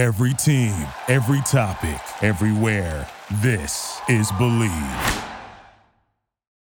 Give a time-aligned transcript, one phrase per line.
[0.00, 0.72] Every team,
[1.08, 3.06] every topic, everywhere.
[3.42, 5.24] This is Bleav.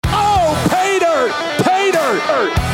[0.05, 1.63] Oh, pay dirt!
[1.63, 2.67] Pay dirt!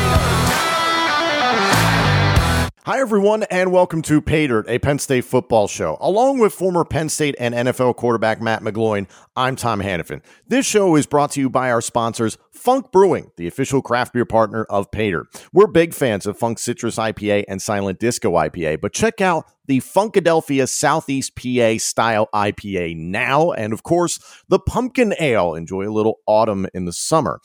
[2.86, 5.98] Hi, everyone, and welcome to Pay Dirt, a Penn State football show.
[6.00, 9.06] Along with former Penn State and NFL quarterback Matt McGloin,
[9.36, 10.22] I'm Tom Hannafin.
[10.48, 14.24] This show is brought to you by our sponsors, Funk Brewing, the official craft beer
[14.24, 15.26] partner of Dirt.
[15.52, 19.80] We're big fans of Funk Citrus IPA and Silent Disco IPA, but check out the
[19.80, 25.54] Funkadelphia Southeast PA style IPA now, and of course, the Pumpkin Ale.
[25.54, 27.40] Enjoy a little autumn in the summer.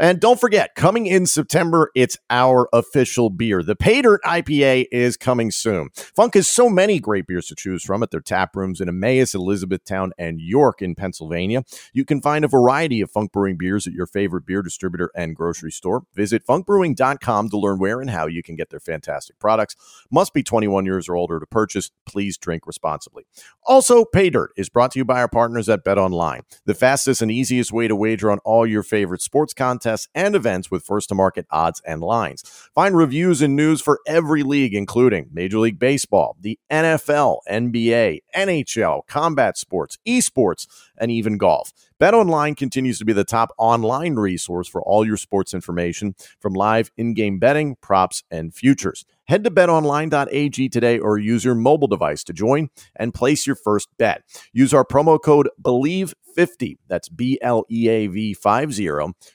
[0.00, 3.62] And don't forget, coming in September, it's our official beer.
[3.62, 5.90] The Pay Dirt IPA is coming soon.
[5.94, 9.34] Funk has so many great beers to choose from at their tap rooms in Emmaus,
[9.34, 11.64] Elizabethtown, and York in Pennsylvania.
[11.92, 15.36] You can find a variety of Funk Brewing beers at your favorite beer distributor and
[15.36, 16.04] grocery store.
[16.14, 19.76] Visit funkbrewing.com to learn where and how you can get their fantastic products.
[20.10, 21.90] Must be 21 years or older to purchase.
[22.06, 23.24] Please drink responsibly.
[23.64, 27.22] Also, Pay Dirt is brought to you by our partners at Bet Online, the fastest
[27.22, 31.08] and easiest way to wager on all your favorite sports contests and events with first
[31.08, 32.42] to market odds and lines.
[32.74, 39.06] Find reviews and news for every league, including Major League Baseball, the NFL, NBA, NHL,
[39.06, 40.66] combat sports, esports,
[40.98, 41.72] and even golf.
[42.04, 46.90] BetOnline continues to be the top online resource for all your sports information from live
[46.98, 49.06] in-game betting, props, and futures.
[49.26, 53.88] Head to betonline.ag today or use your mobile device to join and place your first
[53.98, 54.22] bet.
[54.52, 58.86] Use our promo code BLEAV50, that's B L E A V 50,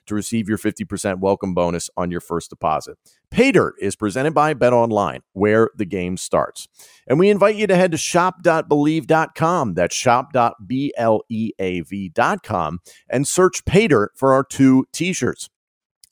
[0.05, 2.97] to receive your 50% welcome bonus on your first deposit.
[3.31, 6.67] Pay Dirt is presented by BetOnline, where the game starts.
[7.07, 12.79] And we invite you to head to shop.bleav.com, that's shop.bleav.com,
[13.09, 15.49] and search Pay Dirt for our two t-shirts.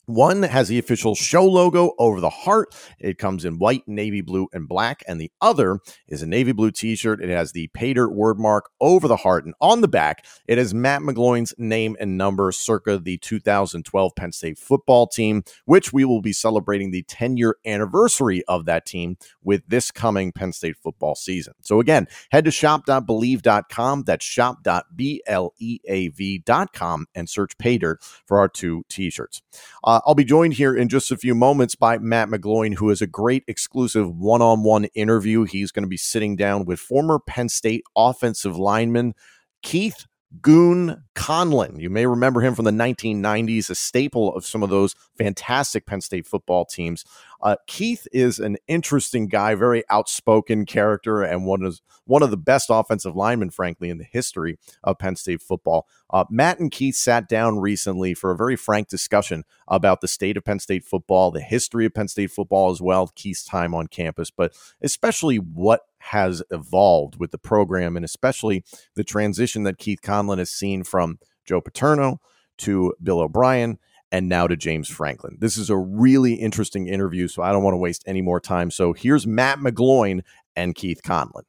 [0.08, 2.74] One has the official show logo over the heart.
[2.98, 5.04] It comes in white, navy blue, and black.
[5.06, 7.22] And the other is a navy blue t shirt.
[7.22, 9.44] It has the dirt word mark over the heart.
[9.44, 14.32] And on the back, it has Matt McGloin's name and number circa the 2012 Penn
[14.32, 19.18] State football team, which we will be celebrating the 10 year anniversary of that team
[19.42, 21.52] with this coming Penn State football season.
[21.60, 24.04] So again, head to shop.bleav.com.
[24.04, 29.42] That's shop.bleav.com and search dirt for our two t shirts.
[29.84, 32.88] Uh, Uh, I'll be joined here in just a few moments by Matt McGloin, who
[32.90, 35.42] has a great exclusive one on one interview.
[35.42, 39.14] He's going to be sitting down with former Penn State offensive lineman
[39.62, 40.06] Keith
[40.42, 41.80] Goon Conlin.
[41.80, 46.02] You may remember him from the 1990s, a staple of some of those fantastic Penn
[46.02, 47.04] State football teams.
[47.42, 52.36] Uh, Keith is an interesting guy, very outspoken character, and one of one of the
[52.36, 55.86] best offensive linemen, frankly, in the history of Penn State football.
[56.10, 60.36] Uh, Matt and Keith sat down recently for a very frank discussion about the state
[60.36, 63.86] of Penn State football, the history of Penn State football as well, Keith's time on
[63.86, 64.52] campus, but
[64.82, 68.64] especially what has evolved with the program, and especially
[68.94, 72.20] the transition that Keith Conlin has seen from Joe Paterno
[72.58, 73.78] to Bill O'Brien
[74.10, 75.36] and now to James Franklin.
[75.40, 78.70] This is a really interesting interview, so I don't want to waste any more time.
[78.70, 80.22] So here's Matt McGloin
[80.56, 81.44] and Keith Conlin.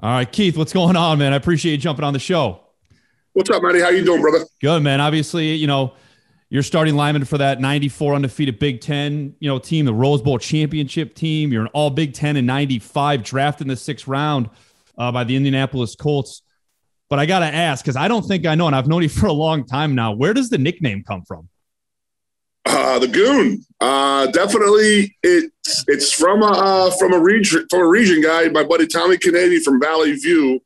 [0.00, 1.32] All right, Keith, what's going on, man?
[1.32, 2.60] I appreciate you jumping on the show.
[3.34, 3.80] What's up, Matty?
[3.80, 4.44] How you doing, brother?
[4.60, 5.00] Good, man.
[5.00, 5.94] Obviously, you know,
[6.52, 10.36] you're starting lineman for that 94 undefeated Big Ten, you know, team, the Rose Bowl
[10.36, 11.50] championship team.
[11.50, 14.50] You're an all Big Ten in 95, drafted in the sixth round
[14.98, 16.42] uh, by the Indianapolis Colts.
[17.08, 19.08] But I got to ask, because I don't think I know, and I've known you
[19.20, 21.48] for a long time now, where does the nickname come from?
[22.66, 23.64] Uh, the Goon.
[23.80, 28.48] Uh, definitely, it's it's from a uh, from a region from a region guy.
[28.48, 30.60] My buddy Tommy Kennedy from Valley View.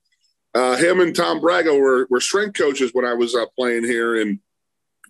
[0.53, 4.21] Uh, him and Tom Braga were were strength coaches when I was uh, playing here,
[4.21, 4.41] and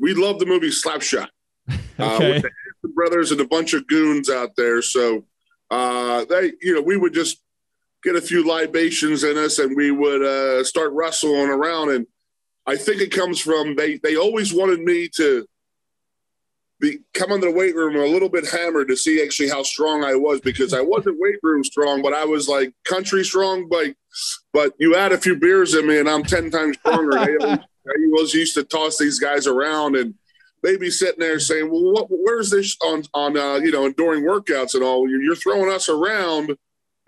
[0.00, 1.28] we love the movie Slapshot.
[1.98, 4.82] Uh, with the Hanson brothers and a bunch of goons out there.
[4.82, 5.24] So
[5.70, 7.42] uh, they, you know, we would just
[8.04, 11.90] get a few libations in us, and we would uh, start wrestling around.
[11.90, 12.06] And
[12.66, 15.46] I think it comes from they they always wanted me to
[16.80, 20.04] be come into the weight room a little bit hammered to see actually how strong
[20.04, 23.68] I was because I wasn't weight room strong, but I was like country strong.
[23.68, 23.94] But
[24.52, 27.58] but you add a few beers in me, and I'm ten times stronger.
[27.86, 30.14] Always- was used to toss these guys around, and
[30.62, 34.24] they'd be sitting there saying, "Well, what, where's this on on uh, you know during
[34.24, 35.08] workouts and all?
[35.08, 36.56] You're, you're throwing us around."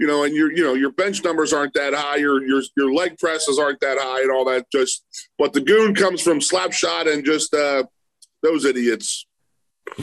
[0.00, 2.92] You know, and your you know your bench numbers aren't that high, your your your
[2.94, 4.70] leg presses aren't that high, and all that.
[4.70, 5.04] Just,
[5.38, 7.82] but the goon comes from slap shot and just uh,
[8.42, 9.26] those idiots.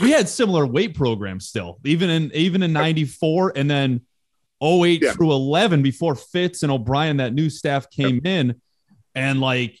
[0.02, 4.02] we had similar weight programs still, even in even in 94 and then
[4.62, 5.12] 08 Yeah.
[5.12, 8.60] through 11 before Fitz and O'Brien, that new staff came in.
[9.14, 9.80] And like,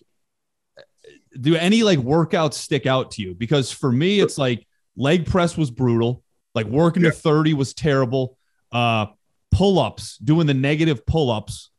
[1.40, 3.34] do any like workouts stick out to you?
[3.34, 4.66] Because for me, it's like
[4.96, 6.22] leg press was brutal,
[6.54, 8.36] like working to 30 was terrible.
[8.72, 9.06] Uh,
[9.50, 11.70] pull ups, doing the negative pull ups.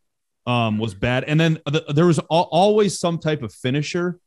[0.48, 1.26] um, was bad.
[1.26, 4.18] And then the, there was al- always some type of finisher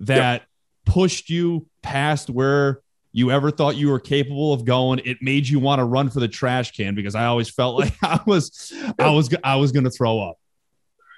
[0.00, 0.42] that
[0.84, 2.82] pushed you past where
[3.12, 5.00] you ever thought you were capable of going.
[5.04, 7.94] It made you want to run for the trash can because I always felt like
[8.02, 10.36] I was, I was, I was going to throw up.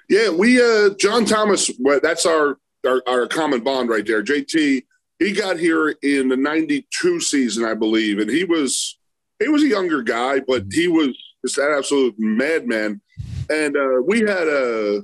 [0.09, 1.69] Yeah, we uh John Thomas.
[2.01, 4.23] That's our, our our common bond right there.
[4.23, 4.83] JT.
[5.19, 8.97] He got here in the '92 season, I believe, and he was
[9.39, 11.09] he was a younger guy, but he was
[11.45, 12.99] just an absolute madman.
[13.49, 15.01] And uh, we had a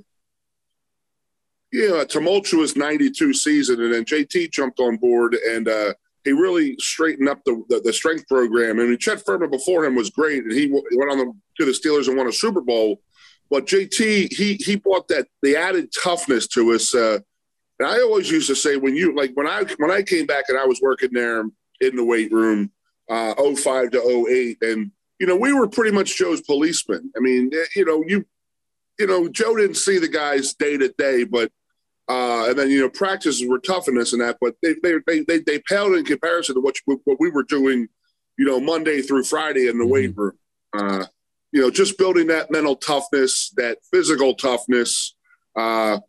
[1.71, 5.67] you know a tumultuous '92 season, and then JT jumped on board and.
[5.67, 5.93] uh
[6.25, 8.79] he really straightened up the, the, the strength program.
[8.79, 11.65] I mean, Chet Fuhrman before him was great, and he, w- went on the, to
[11.65, 13.01] the Steelers and won a Super Bowl.
[13.49, 16.93] But JT, he he brought that the added toughness to us.
[16.93, 17.19] Uh,
[17.79, 20.45] and I always used to say when you like when I when I came back
[20.49, 21.41] and I was working there
[21.81, 22.71] in the weight room,
[23.09, 27.11] uh, 05 to 08, and you know we were pretty much Joe's policeman.
[27.15, 28.25] I mean, eh, you know you
[28.99, 31.51] you know Joe didn't see the guys day to day, but
[32.09, 34.95] uh, and then you know practices were tough in this and that, but they they
[35.07, 36.75] they they, they paled in comparison to what
[37.05, 37.87] what we were doing,
[38.37, 39.93] you know, Monday through Friday in the mm-hmm.
[39.93, 40.37] weight room.
[40.77, 41.05] Uh,
[41.51, 45.15] you know, just building that mental toughness, that physical toughness.
[45.55, 45.99] Uh,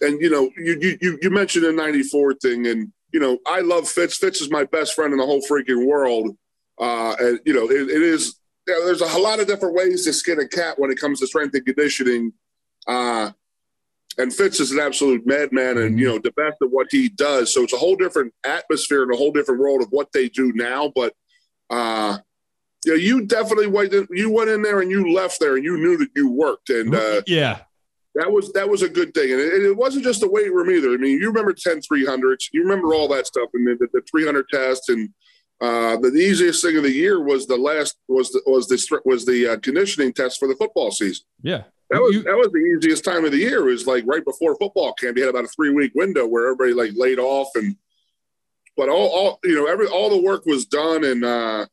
[0.00, 3.88] and you know, you you you mentioned the '94 thing, and you know, I love
[3.88, 4.16] Fitz.
[4.16, 6.36] Fitz is my best friend in the whole freaking world.
[6.78, 8.36] Uh, and you know, it, it is.
[8.66, 11.20] You know, there's a lot of different ways to skin a cat when it comes
[11.20, 12.32] to strength and conditioning.
[12.86, 13.30] Uh,
[14.18, 17.52] and Fitz is an absolute madman, and you know the best of what he does.
[17.54, 20.52] So it's a whole different atmosphere and a whole different world of what they do
[20.54, 20.92] now.
[20.94, 21.14] But
[21.70, 22.18] uh,
[22.84, 25.64] you know, you definitely went in, you went in there and you left there and
[25.64, 27.60] you knew that you worked and uh, yeah,
[28.16, 29.32] that was that was a good thing.
[29.32, 30.92] And it, it, wasn't just the weight room either.
[30.92, 34.48] I mean, you remember 10 300s, you remember all that stuff and the, the 300
[34.48, 35.10] test and
[35.60, 39.24] uh, the easiest thing of the year was the last was the, was the was
[39.24, 41.24] the uh, conditioning test for the football season.
[41.42, 43.66] Yeah, that was you, that was the easiest time of the year.
[43.66, 45.16] It was like right before football camp.
[45.16, 47.74] You had about a three week window where everybody like laid off and,
[48.76, 51.64] but all, all you know every all the work was done and uh,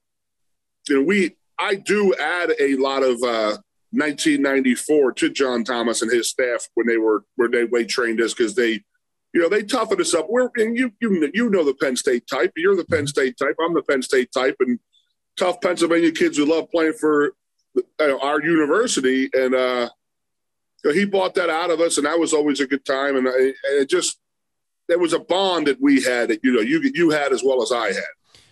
[0.88, 3.58] you know we I do add a lot of uh,
[3.94, 8.34] 1994 to John Thomas and his staff when they were when they weight trained us
[8.34, 8.84] because they,
[9.34, 10.28] you know, they toughened us up.
[10.30, 12.52] We're and you you you know the Penn State type.
[12.56, 13.56] You're the Penn State type.
[13.64, 14.80] I'm the Penn State type, and
[15.38, 17.34] tough Pennsylvania kids who love playing for
[18.00, 19.30] uh, our university.
[19.34, 19.90] And uh,
[20.92, 23.16] he bought that out of us, and that was always a good time.
[23.16, 24.20] And, I, and it just
[24.88, 27.62] there was a bond that we had that you know you you had as well
[27.62, 28.04] as I had.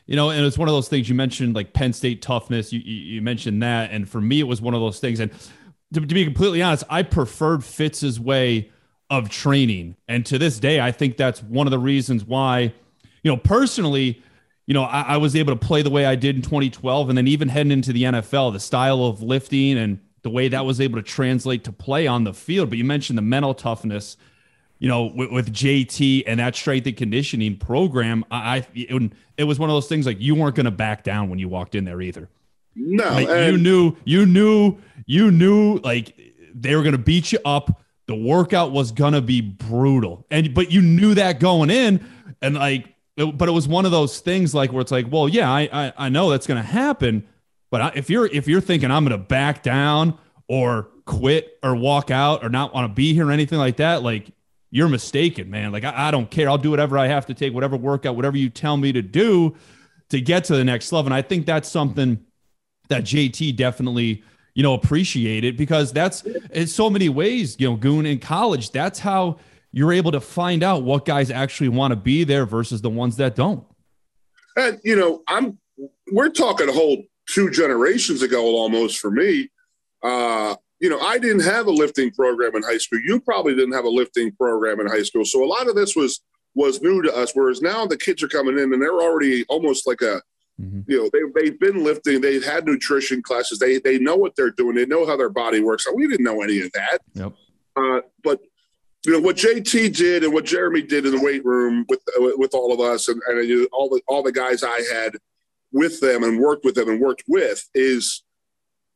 [0.07, 2.73] You know, and it's one of those things you mentioned, like Penn State toughness.
[2.73, 5.19] You, you, you mentioned that, and for me, it was one of those things.
[5.19, 5.31] And
[5.93, 8.71] to, to be completely honest, I preferred Fitz's way
[9.09, 12.73] of training, and to this day, I think that's one of the reasons why,
[13.23, 14.21] you know, personally,
[14.65, 17.17] you know, I, I was able to play the way I did in 2012, and
[17.17, 20.79] then even heading into the NFL, the style of lifting and the way that was
[20.79, 22.69] able to translate to play on the field.
[22.69, 24.17] But you mentioned the mental toughness
[24.81, 29.59] you know, with, with, JT and that strength and conditioning program, I, it, it was
[29.59, 31.85] one of those things like you weren't going to back down when you walked in
[31.85, 32.29] there either.
[32.75, 36.19] No, like, you knew, you knew, you knew like
[36.55, 37.79] they were going to beat you up.
[38.07, 42.03] The workout was going to be brutal, and but you knew that going in,
[42.41, 42.87] and like,
[43.17, 45.69] it, but it was one of those things like where it's like, well, yeah, I
[45.71, 47.27] I, I know that's going to happen,
[47.69, 50.17] but if you're if you're thinking I'm going to back down
[50.47, 54.01] or quit or walk out or not want to be here or anything like that,
[54.01, 54.31] like
[54.71, 55.71] you're mistaken, man.
[55.71, 56.49] Like, I, I, don't care.
[56.49, 59.55] I'll do whatever I have to take, whatever workout, whatever you tell me to do
[60.09, 61.07] to get to the next level.
[61.07, 62.25] And I think that's something
[62.87, 64.23] that JT definitely,
[64.55, 68.99] you know, appreciated because that's in so many ways, you know, Goon in college, that's
[68.99, 69.37] how
[69.73, 73.17] you're able to find out what guys actually want to be there versus the ones
[73.17, 73.65] that don't.
[74.57, 75.57] And, you know, I'm,
[76.11, 79.49] we're talking a whole two generations ago almost for me.
[80.03, 82.99] Uh, you know, I didn't have a lifting program in high school.
[82.99, 85.23] You probably didn't have a lifting program in high school.
[85.23, 86.21] So a lot of this was
[86.55, 87.31] was new to us.
[87.33, 90.21] Whereas now the kids are coming in and they're already almost like a,
[90.59, 90.81] mm-hmm.
[90.87, 92.19] you know, they they've been lifting.
[92.19, 93.59] They've had nutrition classes.
[93.59, 94.75] They they know what they're doing.
[94.75, 95.85] They know how their body works.
[95.93, 96.97] we didn't know any of that.
[97.13, 97.33] Yep.
[97.75, 98.39] Uh, but
[99.05, 102.01] you know what JT did and what Jeremy did in the weight room with
[102.37, 105.17] with all of us and, and all the all the guys I had
[105.71, 108.23] with them and worked with them and worked with is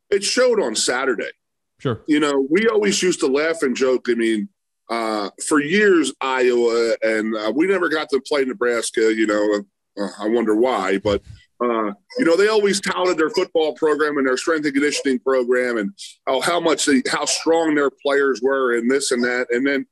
[0.10, 1.30] it showed on Saturday.
[1.80, 2.02] Sure.
[2.08, 4.08] You know, we always used to laugh and joke.
[4.10, 4.50] I mean,
[4.90, 9.14] uh, for years, Iowa, and uh, we never got to play Nebraska.
[9.14, 9.64] You know,
[10.00, 11.22] uh, I wonder why, but
[11.64, 15.78] uh, you know, they always touted their football program and their strength and conditioning program,
[15.78, 15.92] and
[16.28, 19.86] how, how much they, how strong their players were, and this and that, and then,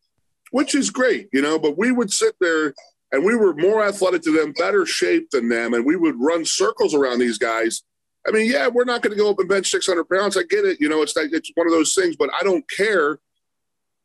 [0.52, 1.58] which is great, you know.
[1.58, 2.74] But we would sit there,
[3.12, 6.46] and we were more athletic to them, better shape than them, and we would run
[6.46, 7.84] circles around these guys
[8.28, 10.38] I mean, yeah, we're not going to go up and bench 600 pounds.
[10.38, 10.80] I get it.
[10.80, 13.20] You know, it's like, it's one of those things, but I don't care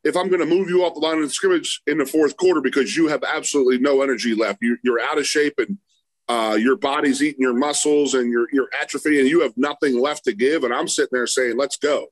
[0.03, 2.61] if I'm going to move you off the line of scrimmage in the fourth quarter
[2.61, 5.77] because you have absolutely no energy left, you, are out of shape and
[6.27, 10.25] uh, your body's eating your muscles and you're, you're atrophy and you have nothing left
[10.25, 10.63] to give.
[10.63, 12.07] And I'm sitting there saying, let's go.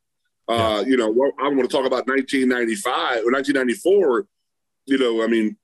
[0.48, 1.08] Uh, You know,
[1.40, 4.26] I want to talk about 1995 or 1994.
[4.86, 5.58] You know, I mean,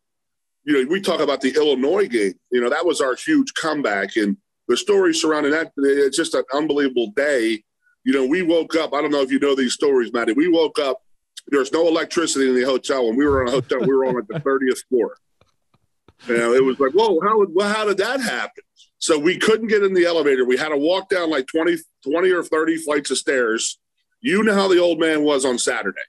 [0.66, 2.34] you know, we talk about the Illinois game.
[2.52, 4.38] You know, that was our huge comeback, and
[4.74, 5.72] the story surrounding that.
[5.78, 7.64] It's just an unbelievable day.
[8.04, 8.94] You know, we woke up.
[8.94, 10.34] I don't know if you know these stories, Matty.
[10.34, 11.02] We woke up.
[11.48, 13.80] There's no electricity in the hotel, and we were on a hotel.
[13.82, 15.16] we were on like the 30th floor.
[16.28, 18.64] You know, it was like, whoa, how, well, how did that happen?
[18.98, 20.46] So we couldn't get in the elevator.
[20.46, 21.78] We had to walk down like 20,
[22.10, 23.78] 20 or 30 flights of stairs.
[24.22, 26.00] You know how the old man was on Saturday.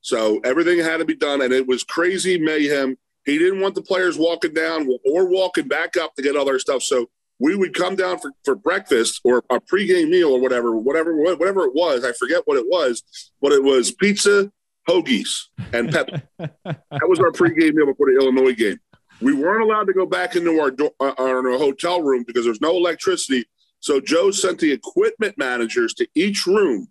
[0.00, 2.96] So everything had to be done, and it was crazy mayhem.
[3.24, 6.58] He didn't want the players walking down or walking back up to get all their
[6.58, 6.82] stuff.
[6.82, 7.08] So
[7.42, 11.64] we would come down for, for breakfast or a pregame meal or whatever, whatever, whatever
[11.64, 12.04] it was.
[12.04, 13.02] I forget what it was,
[13.40, 14.50] but it was pizza,
[14.88, 15.28] hoagies,
[15.72, 16.08] and pep.
[16.38, 18.78] that was our pregame meal before the Illinois game.
[19.20, 22.76] We weren't allowed to go back into our, uh, our hotel room because there's no
[22.76, 23.44] electricity.
[23.80, 26.88] So Joe sent the equipment managers to each room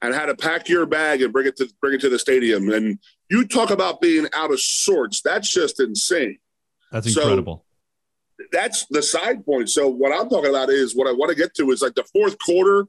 [0.00, 2.70] and had to pack your bag and bring it to bring it to the stadium.
[2.70, 5.20] And you talk about being out of sorts.
[5.20, 6.38] That's just insane.
[6.90, 7.66] That's incredible.
[8.50, 9.70] That's the side point.
[9.70, 12.04] So what I'm talking about is what I want to get to is like the
[12.04, 12.86] fourth quarter.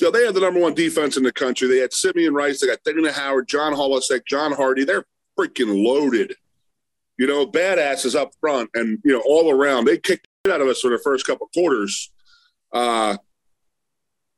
[0.00, 1.68] You know, they had the number one defense in the country.
[1.68, 2.60] They had Simeon Rice.
[2.60, 4.84] They got Dana Howard, John Holecek, John Hardy.
[4.84, 5.04] They're
[5.38, 6.34] freaking loaded.
[7.18, 9.84] You know, badasses up front and you know all around.
[9.84, 12.10] They kicked out of us for the first couple quarters.
[12.72, 13.18] Uh,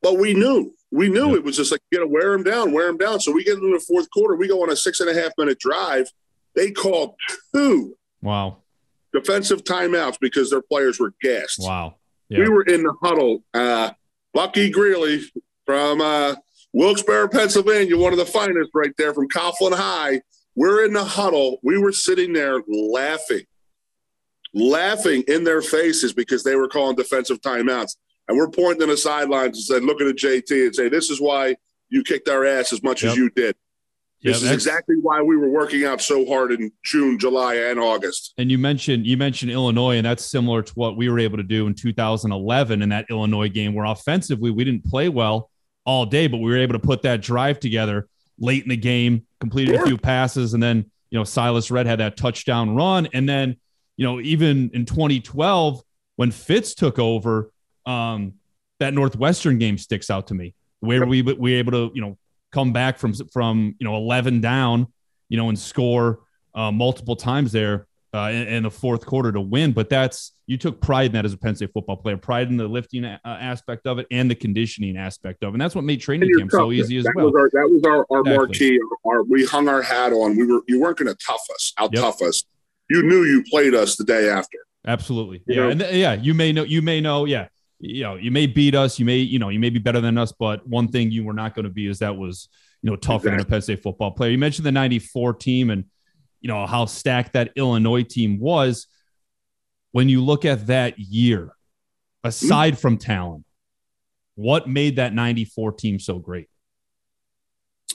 [0.01, 1.35] but we knew we knew yeah.
[1.35, 3.19] it was just like you to wear them down, wear them down.
[3.19, 4.35] So we get into the fourth quarter.
[4.35, 6.07] We go on a six and a half minute drive.
[6.55, 7.15] They called
[7.53, 7.95] two.
[8.21, 8.62] Wow.
[9.13, 11.59] Defensive timeouts because their players were gassed.
[11.59, 11.95] Wow.
[12.29, 12.39] Yeah.
[12.39, 13.43] We were in the huddle.
[13.53, 13.91] Uh,
[14.33, 15.21] Bucky Greeley
[15.65, 16.35] from uh,
[16.73, 20.21] Wilkes-Barre, Pennsylvania, one of the finest right there from Coughlin High.
[20.55, 21.59] We're in the huddle.
[21.63, 23.43] We were sitting there laughing,
[24.53, 27.95] laughing in their faces because they were calling defensive timeouts.
[28.27, 31.19] And we're pointing to the sidelines and said, looking at JT and say, this is
[31.19, 31.55] why
[31.89, 33.11] you kicked our ass as much yep.
[33.11, 33.55] as you did.
[34.23, 38.33] This is exactly why we were working out so hard in June, July, and August.
[38.37, 41.43] And you mentioned you mentioned Illinois, and that's similar to what we were able to
[41.43, 45.49] do in 2011 in that Illinois game, where offensively we didn't play well
[45.85, 48.07] all day, but we were able to put that drive together
[48.39, 51.99] late in the game, completed a few passes, and then you know Silas Redd had
[51.99, 53.57] that touchdown run, and then
[53.97, 55.81] you know even in 2012
[56.15, 57.51] when Fitz took over,
[57.85, 58.35] um,
[58.79, 60.53] that Northwestern game sticks out to me.
[60.79, 62.17] Where we we were able to you know
[62.53, 64.87] come back from from you know 11 down,
[65.27, 66.21] you know, and score
[66.55, 69.71] uh, multiple times there uh, in, in, the fourth quarter to win.
[69.71, 72.57] But that's you took pride in that as a Penn State football player, pride in
[72.57, 75.53] the lifting a- uh, aspect of it and the conditioning aspect of it.
[75.53, 77.25] And that's what made training camp so easy as that well.
[77.25, 78.37] Was our, that was our, our exactly.
[78.37, 78.79] marquee.
[79.05, 80.37] Our, we hung our hat on.
[80.37, 82.03] We were you weren't going to tough us, out yep.
[82.03, 82.43] tough us.
[82.89, 84.59] You knew you played us the day after.
[84.85, 85.41] Absolutely.
[85.47, 85.61] You yeah.
[85.63, 85.69] Know?
[85.69, 87.47] And th- yeah, you may know, you may know, yeah
[87.83, 90.17] you know, you may beat us, you may, you know, you may be better than
[90.17, 92.47] us, but one thing you were not going to be is that was,
[92.81, 93.31] you know, tougher exactly.
[93.31, 94.31] than a Penn State football player.
[94.31, 95.83] You mentioned the 94 team and,
[96.39, 98.87] you know, how stacked that Illinois team was.
[99.91, 102.27] When you look at that year, mm-hmm.
[102.29, 103.43] aside from talent,
[104.35, 106.47] what made that 94 team so great?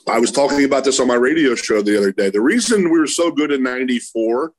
[0.07, 2.29] I was talking about this on my radio show the other day.
[2.29, 4.53] The reason we were so good in 94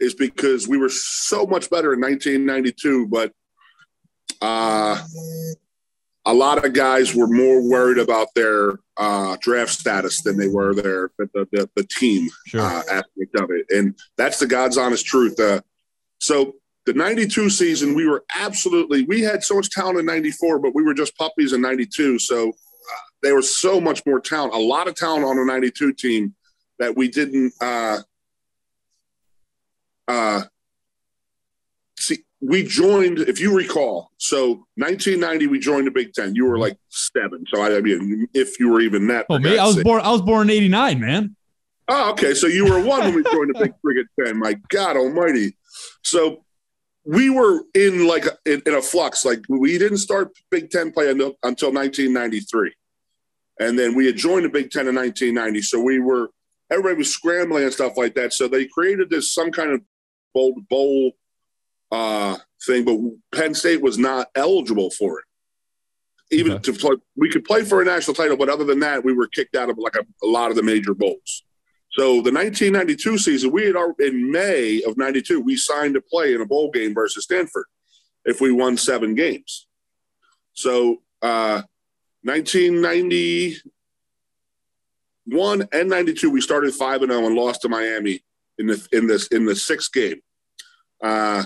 [0.00, 3.32] is because we were so much better in 1992, but
[4.42, 4.98] uh,
[6.24, 10.74] a lot of guys were more worried about their uh, draft status than they were
[10.74, 12.60] their the, the, the team sure.
[12.60, 15.38] uh, aspect of it, and that's the God's honest truth.
[15.40, 15.60] Uh,
[16.18, 16.54] so
[16.86, 20.82] the '92 season, we were absolutely we had so much talent in '94, but we
[20.82, 22.18] were just puppies in '92.
[22.18, 25.94] So uh, there was so much more talent, a lot of talent on the '92
[25.94, 26.34] team
[26.78, 27.52] that we didn't.
[27.60, 27.98] Uh,
[30.08, 30.42] uh,
[32.42, 36.34] we joined, if you recall, so 1990 we joined the Big Ten.
[36.34, 39.26] You were like seven, so I, I mean, if you were even that.
[39.30, 40.02] Oh, me, I was born.
[40.02, 41.36] I was born in '89, man.
[41.86, 42.34] Oh, okay.
[42.34, 44.38] So you were one when we joined the Big Frigate Ten.
[44.38, 45.56] My God Almighty!
[46.02, 46.44] So
[47.04, 49.24] we were in like a, in, in, a flux.
[49.24, 52.74] Like we didn't start Big Ten play until, until 1993,
[53.60, 55.62] and then we had joined the Big Ten in 1990.
[55.62, 56.30] So we were
[56.72, 58.32] everybody was scrambling and stuff like that.
[58.32, 59.80] So they created this some kind of
[60.34, 61.12] bowl bowl
[61.92, 62.98] uh, thing, but
[63.38, 65.24] Penn State was not eligible for it.
[66.30, 66.72] Even okay.
[66.72, 69.28] to play, we could play for a national title, but other than that, we were
[69.28, 71.44] kicked out of like a, a lot of the major bowls.
[71.90, 76.34] So the 1992 season, we had our, in May of '92, we signed to play
[76.34, 77.66] in a bowl game versus Stanford
[78.24, 79.66] if we won seven games.
[80.54, 81.62] So uh,
[82.22, 83.56] 1990,
[85.26, 88.22] one and 92, we started 5 and 0 and lost to Miami
[88.56, 90.22] in the in this in the sixth game.
[91.02, 91.44] Uh,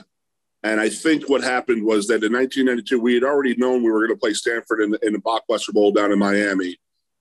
[0.66, 4.04] and I think what happened was that in 1992, we had already known we were
[4.04, 6.76] going to play Stanford in the, in the Blockbuster Bowl down in Miami.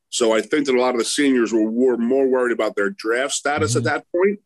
[0.10, 2.90] So I think that a lot of the seniors were, were more worried about their
[2.90, 3.80] draft status mm-hmm.
[3.80, 4.40] at that point.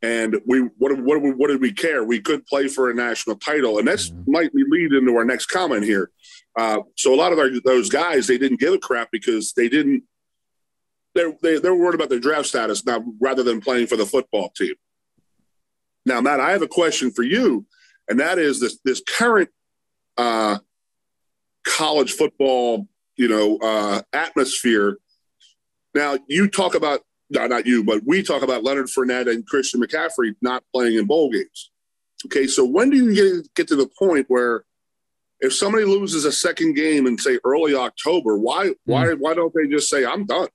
[0.00, 2.04] And we what, what, what did we care?
[2.04, 4.30] We could play for a national title, and that's mm-hmm.
[4.30, 6.10] might lead into our next comment here.
[6.56, 9.68] Uh, so a lot of our, those guys they didn't give a crap because they
[9.68, 10.04] didn't.
[11.14, 14.50] They're they, they're worried about their draft status now rather than playing for the football
[14.50, 14.74] team.
[16.04, 17.64] Now, Matt, I have a question for you,
[18.08, 19.50] and that is this this current
[20.16, 20.58] uh,
[21.66, 24.98] college football, you know, uh, atmosphere.
[25.94, 29.80] Now, you talk about no, not you, but we talk about Leonard Fournette and Christian
[29.80, 31.70] McCaffrey not playing in bowl games.
[32.26, 34.64] Okay, so when do you get, get to the point where
[35.40, 38.74] if somebody loses a second game in say early October, why mm.
[38.84, 40.48] why why don't they just say I'm done?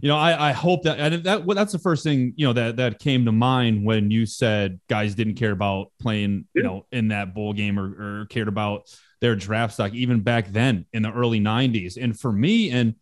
[0.00, 2.52] You know, I, I hope that and that well, that's the first thing you know
[2.52, 6.86] that that came to mind when you said guys didn't care about playing you know
[6.92, 8.88] in that bowl game or, or cared about
[9.20, 11.96] their draft stock even back then in the early 90s.
[12.00, 12.94] And for me, and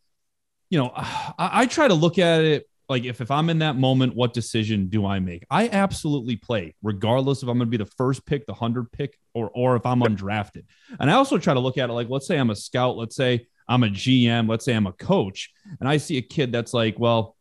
[0.70, 3.76] you know, I, I try to look at it like if, if I'm in that
[3.76, 5.44] moment, what decision do I make?
[5.50, 9.18] I absolutely play, regardless if I'm going to be the first pick, the hundred pick,
[9.34, 10.64] or or if I'm undrafted.
[11.00, 13.16] And I also try to look at it like, let's say I'm a scout, let's
[13.16, 15.50] say I'm a GM, let's say I'm a coach,
[15.80, 17.36] and I see a kid that's like, well,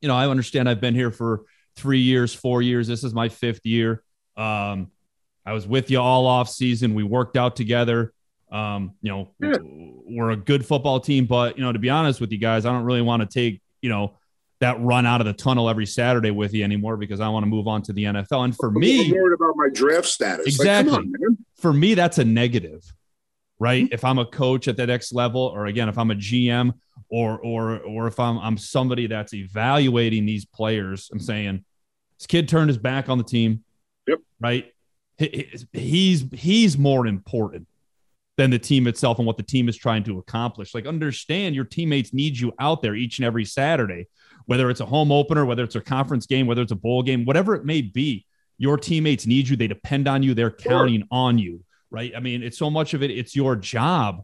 [0.00, 1.42] you know, I understand I've been here for
[1.76, 2.86] three years, four years.
[2.86, 4.02] This is my fifth year.
[4.36, 4.90] Um,
[5.44, 6.94] I was with you all off season.
[6.94, 8.12] We worked out together.
[8.50, 9.56] Um, you know, yeah.
[9.62, 12.72] we're a good football team, but you know, to be honest with you guys, I
[12.72, 14.14] don't really want to take, you know,
[14.60, 17.48] that run out of the tunnel every Saturday with you anymore because I want to
[17.48, 18.44] move on to the NFL.
[18.44, 20.46] And for me, I'm worried about my draft status.
[20.46, 20.92] Exactly.
[20.92, 22.82] Like, on, for me, that's a negative,
[23.58, 23.84] right?
[23.84, 23.94] Mm-hmm.
[23.94, 26.72] If I'm a coach at the next level, or again, if I'm a GM,
[27.08, 31.64] or or or if I'm I'm somebody that's evaluating these players, I'm saying
[32.18, 33.64] this kid turned his back on the team.
[34.06, 34.18] Yep.
[34.40, 34.72] Right.
[35.16, 37.66] He, he's he's more important
[38.36, 40.72] than the team itself and what the team is trying to accomplish.
[40.72, 44.06] Like, understand your teammates need you out there each and every Saturday
[44.48, 47.26] whether it's a home opener, whether it's a conference game, whether it's a bowl game,
[47.26, 48.24] whatever it may be,
[48.56, 49.56] your teammates need you.
[49.56, 50.32] They depend on you.
[50.32, 52.12] They're counting on you, right?
[52.16, 53.10] I mean, it's so much of it.
[53.10, 54.22] It's your job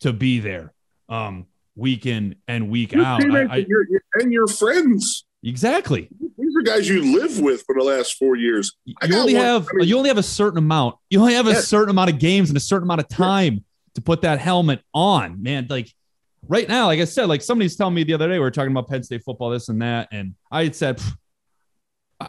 [0.00, 0.72] to be there,
[1.08, 1.46] um,
[1.76, 3.24] week in and week your out.
[3.24, 5.24] I, I, your, and your friends.
[5.42, 6.08] Exactly.
[6.38, 8.72] These are guys you live with for the last four years.
[8.86, 10.96] you only have I mean, you only have a certain amount.
[11.10, 13.62] You only have a certain amount of games and a certain amount of time yes.
[13.96, 15.66] to put that helmet on, man.
[15.68, 15.92] Like
[16.48, 18.72] right now, like I said, like somebody's telling me the other day, we were talking
[18.72, 20.08] about Penn State football, this and that.
[20.12, 21.00] And I had said,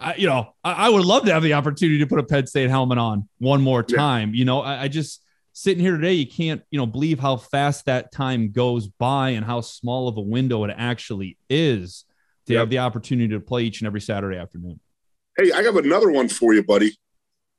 [0.01, 2.47] I, you know, I, I, would love to have the opportunity to put a Penn
[2.47, 4.29] State helmet on one more time.
[4.29, 4.39] Yeah.
[4.39, 7.85] You know, I, I, just sitting here today, you can't, you know, believe how fast
[7.85, 12.05] that time goes by and how small of a window it actually is
[12.47, 12.61] to yep.
[12.61, 14.79] have the opportunity to play each and every Saturday afternoon.
[15.37, 16.95] Hey, I have another one for you, buddy.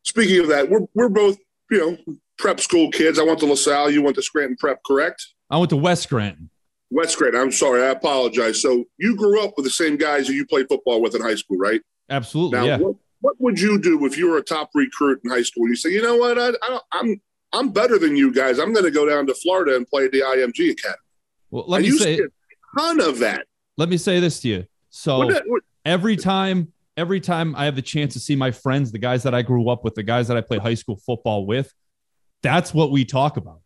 [0.05, 1.37] Speaking of that, we're, we're both,
[1.71, 3.19] you know, prep school kids.
[3.19, 3.91] I went to LaSalle.
[3.91, 5.27] You went to Scranton Prep, correct?
[5.51, 6.51] I went to West Scranton.
[6.91, 7.41] West Scranton.
[7.41, 7.83] I'm sorry.
[7.83, 8.61] I apologize.
[8.63, 11.35] So you grew up with the same guys that you played football with in high
[11.35, 11.81] school, right?
[12.09, 12.59] Absolutely.
[12.59, 12.79] Now, yeah.
[12.79, 15.65] What, what would you do if you were a top recruit in high school?
[15.65, 16.39] And you say, you know what?
[16.39, 17.21] I, I I'm
[17.53, 18.59] I'm better than you guys.
[18.59, 20.99] I'm going to go down to Florida and play at the IMG Academy.
[21.51, 23.47] Well, let and me say a ton of that.
[23.77, 24.65] Let me say this to you.
[24.91, 28.93] So what, what, every time, every time I have the chance to see my friends,
[28.93, 31.47] the guys that I grew up with, the guys that I played high school football
[31.47, 31.73] with,
[32.43, 33.61] that's what we talk about.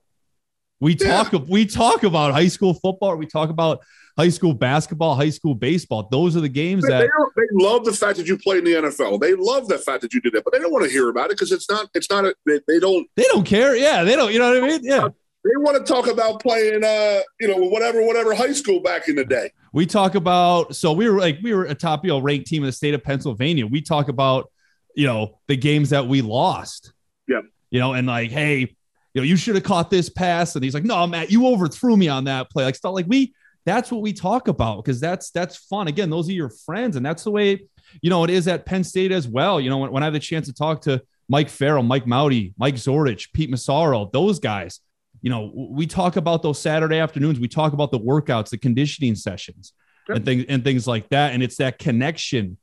[0.80, 1.40] We talk yeah.
[1.46, 3.16] we talk about high school football.
[3.16, 3.80] We talk about
[4.16, 6.08] high school basketball, high school baseball.
[6.10, 7.00] Those are the games they, that
[7.36, 9.20] they, they, love the fact that you played in the NFL.
[9.20, 11.26] They love the fact that you did that, but they don't want to hear about
[11.26, 11.90] it because it's not.
[11.94, 12.24] It's not.
[12.24, 13.06] A, they, they, don't.
[13.16, 13.76] They don't care.
[13.76, 14.32] Yeah, they don't.
[14.32, 14.80] You know what I mean?
[14.82, 15.08] Yeah.
[15.42, 19.16] They want to talk about playing, uh, you know, whatever, whatever high school back in
[19.16, 19.50] the day.
[19.72, 20.76] We talk about.
[20.76, 22.92] So we were like, we were a top, you know, ranked team in the state
[22.92, 23.66] of Pennsylvania.
[23.66, 24.50] We talk about,
[24.94, 26.92] you know, the games that we lost.
[27.26, 27.40] Yeah.
[27.70, 28.76] You know, and like, hey,
[29.14, 30.54] you know, you should have caught this pass.
[30.54, 32.64] And he's like, no, Matt, you overthrew me on that play.
[32.64, 33.34] Like stuff like we,
[33.66, 35.88] that's what we talk about because that's that's fun.
[35.88, 37.66] Again, those are your friends, and that's the way
[38.00, 39.60] you know it is at Penn State as well.
[39.60, 42.54] You know, when, when I have the chance to talk to Mike Farrell, Mike Mauti,
[42.58, 44.80] Mike Zordich, Pete Massaro, those guys,
[45.20, 47.38] you know, we talk about those Saturday afternoons.
[47.38, 49.74] We talk about the workouts, the conditioning sessions,
[50.08, 51.34] and things and things like that.
[51.34, 52.56] And it's that connection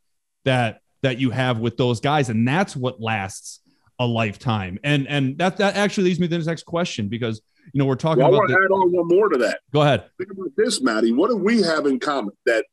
[0.45, 3.59] that that you have with those guys, and that's what lasts
[3.99, 4.79] a lifetime.
[4.83, 7.41] And and that that actually leads me to the next question because
[7.73, 8.37] you know we're talking well, about.
[8.37, 9.59] I want to add on one more to that.
[9.73, 10.05] Go ahead.
[10.17, 11.11] Think about this, Maddie.
[11.11, 12.33] What do we have in common?
[12.45, 12.65] That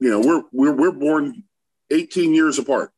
[0.00, 1.44] you know we're we're we're born
[1.90, 2.92] 18 years apart.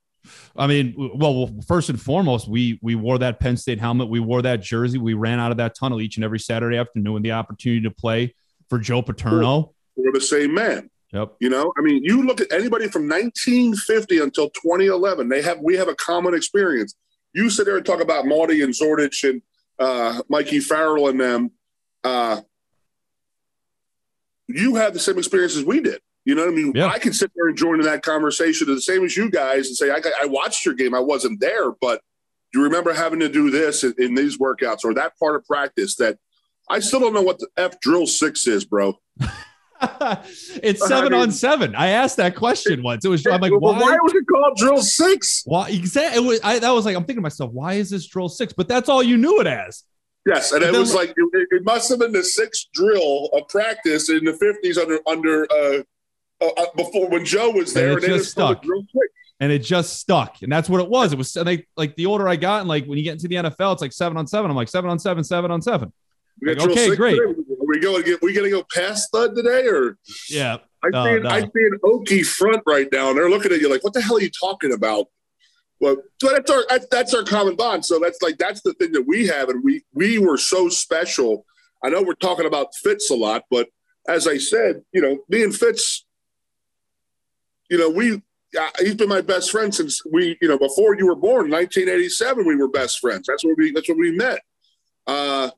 [0.56, 4.42] I mean, well, first and foremost, we we wore that Penn State helmet, we wore
[4.42, 7.82] that jersey, we ran out of that tunnel each and every Saturday afternoon the opportunity
[7.82, 8.34] to play
[8.70, 9.74] for Joe Paterno.
[9.96, 10.90] We're the same man.
[11.12, 11.37] Yep.
[11.40, 15.28] You know, I mean, you look at anybody from 1950 until 2011.
[15.28, 16.94] They have we have a common experience.
[17.35, 19.42] You sit there and talk about Mauti and Zordich and
[19.79, 21.51] uh, Mikey Farrell and them.
[22.03, 22.40] Uh,
[24.47, 26.01] you have the same experience as we did.
[26.25, 26.73] You know what I mean?
[26.75, 26.87] Yeah.
[26.87, 29.77] I can sit there and join in that conversation the same as you guys and
[29.77, 30.94] say, I, I watched your game.
[30.94, 32.01] I wasn't there, but
[32.53, 35.44] do you remember having to do this in, in these workouts or that part of
[35.44, 36.18] practice that
[36.70, 38.99] I still don't know what the F drill six is, bro.
[40.62, 41.75] it's seven I mean- on seven.
[41.75, 43.05] I asked that question once.
[43.05, 43.97] It was I'm like, Well, why?
[44.03, 45.42] was it called drill six?
[45.44, 46.23] Why exactly?
[46.25, 46.40] It was.
[46.42, 48.53] I, that was like I'm thinking to myself, why is this drill six?
[48.53, 49.85] But that's all you knew it as.
[50.27, 53.47] Yes, and But it was like it, it must have been the sixth drill of
[53.49, 55.83] practice in the fifties under under uh,
[56.40, 57.99] uh, uh, before when Joe was And there.
[57.99, 58.64] it and just stuck.
[59.40, 60.40] And it just stuck.
[60.42, 61.12] And that's what it was.
[61.12, 63.29] It was and they like the older I got, and like when you get into
[63.29, 64.51] the NFL, it's like seven on seven.
[64.51, 65.92] I'm like seven on seven, seven on seven.
[66.42, 67.18] Like, okay, great.
[67.18, 67.40] today?
[67.74, 68.04] We going?
[68.04, 69.98] Get, we going to go past stud today, or
[70.30, 70.58] Yeah.
[70.84, 71.28] I No, see an, no.
[71.28, 74.00] I see an Okie front right now, and they're looking at you like, "What the
[74.00, 75.06] hell are you talking about?"
[75.80, 77.84] Well, so that's our that's, that's our common bond.
[77.84, 81.44] So that's like that's the thing that we have, and we we were so special.
[81.82, 83.66] I know we're talking about Fitz a lot, but
[84.08, 86.06] as I said, you know, me and Fitz,
[87.70, 88.22] you know, we
[88.56, 92.46] uh, he's been my best friend since we, you know, before you were born, 1987.
[92.46, 93.26] We were best friends.
[93.26, 94.42] That's where we that's where we met.
[95.08, 95.50] Uh,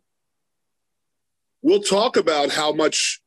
[1.67, 3.21] we'll talk about how much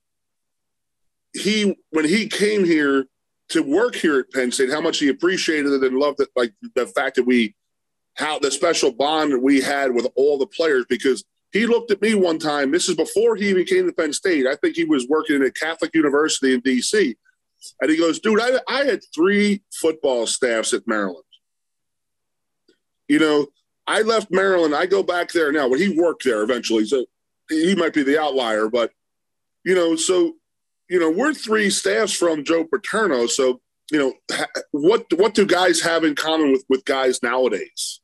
[1.33, 3.05] he when he came here
[3.49, 6.53] to work here at Penn State, how much he appreciated it and loved it, like
[6.73, 7.53] the fact that we
[8.13, 12.01] how the special bond that we had with all the players because he looked at
[12.01, 12.71] me one time.
[12.71, 14.47] This is before he even came to Penn State.
[14.47, 17.15] I think he was working at Catholic University in DC.
[17.81, 21.25] And he goes, dude, I, I had three football staffs at Maryland.
[23.07, 23.47] You know,
[23.87, 24.75] I left Maryland.
[24.75, 25.67] I go back there now.
[25.67, 26.85] But he worked there eventually.
[26.85, 27.05] So
[27.49, 28.69] he might be the outlier.
[28.69, 28.91] But,
[29.63, 30.33] you know, so,
[30.89, 33.27] you know, we're three staffs from Joe Paterno.
[33.27, 34.37] So, you know,
[34.71, 38.01] what what do guys have in common with, with guys nowadays?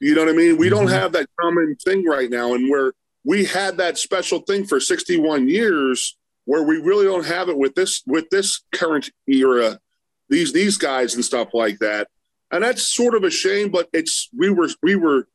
[0.00, 0.56] You know what I mean?
[0.56, 1.00] We don't Mhm.
[1.00, 2.54] have that common thing right now.
[2.54, 2.92] And where
[3.24, 7.74] we had that special thing for 61 years where we really don't have it with
[7.74, 9.80] this with this current era
[10.28, 12.06] these these guys and stuff like that
[12.50, 15.26] and that's sort of a shame but it's we were we were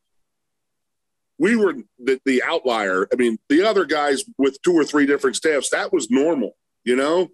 [1.40, 5.34] we were the, the outlier i mean the other guys with two or three different
[5.34, 6.52] staffs that was normal
[6.84, 7.28] you know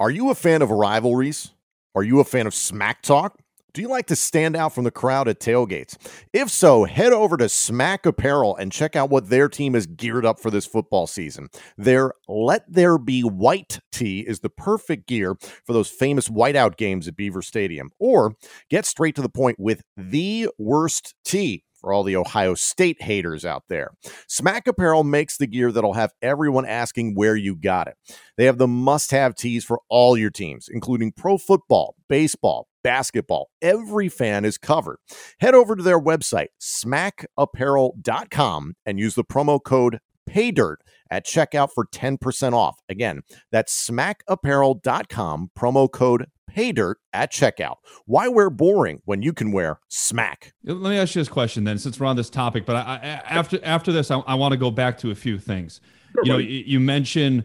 [0.00, 1.52] Are you a fan of rivalries?
[1.94, 3.38] Are you a fan of smack talk?
[3.74, 5.96] Do you like to stand out from the crowd at tailgates?
[6.32, 10.24] If so, head over to Smack Apparel and check out what their team is geared
[10.24, 11.48] up for this football season.
[11.76, 17.06] Their Let There Be White tee is the perfect gear for those famous whiteout games
[17.06, 17.90] at Beaver Stadium.
[17.98, 18.34] Or
[18.70, 23.44] get straight to the point with the worst tee for all the Ohio State haters
[23.44, 23.90] out there.
[24.26, 27.96] Smack Apparel makes the gear that'll have everyone asking where you got it.
[28.36, 33.50] They have the must have tees for all your teams, including pro football, baseball, basketball.
[33.60, 34.98] Every fan is covered.
[35.40, 40.78] Head over to their website, smackapparel.com, and use the promo code PAYDIRT
[41.10, 42.80] at checkout for 10% off.
[42.88, 47.76] Again, that's smackapparel.com, promo code PAYDIRT at checkout.
[48.06, 50.52] Why wear boring when you can wear smack?
[50.64, 52.66] Let me ask you this question then, since we're on this topic.
[52.66, 55.38] But I, I, after after this, I, I want to go back to a few
[55.38, 55.80] things.
[56.24, 57.44] you know, you, you mentioned,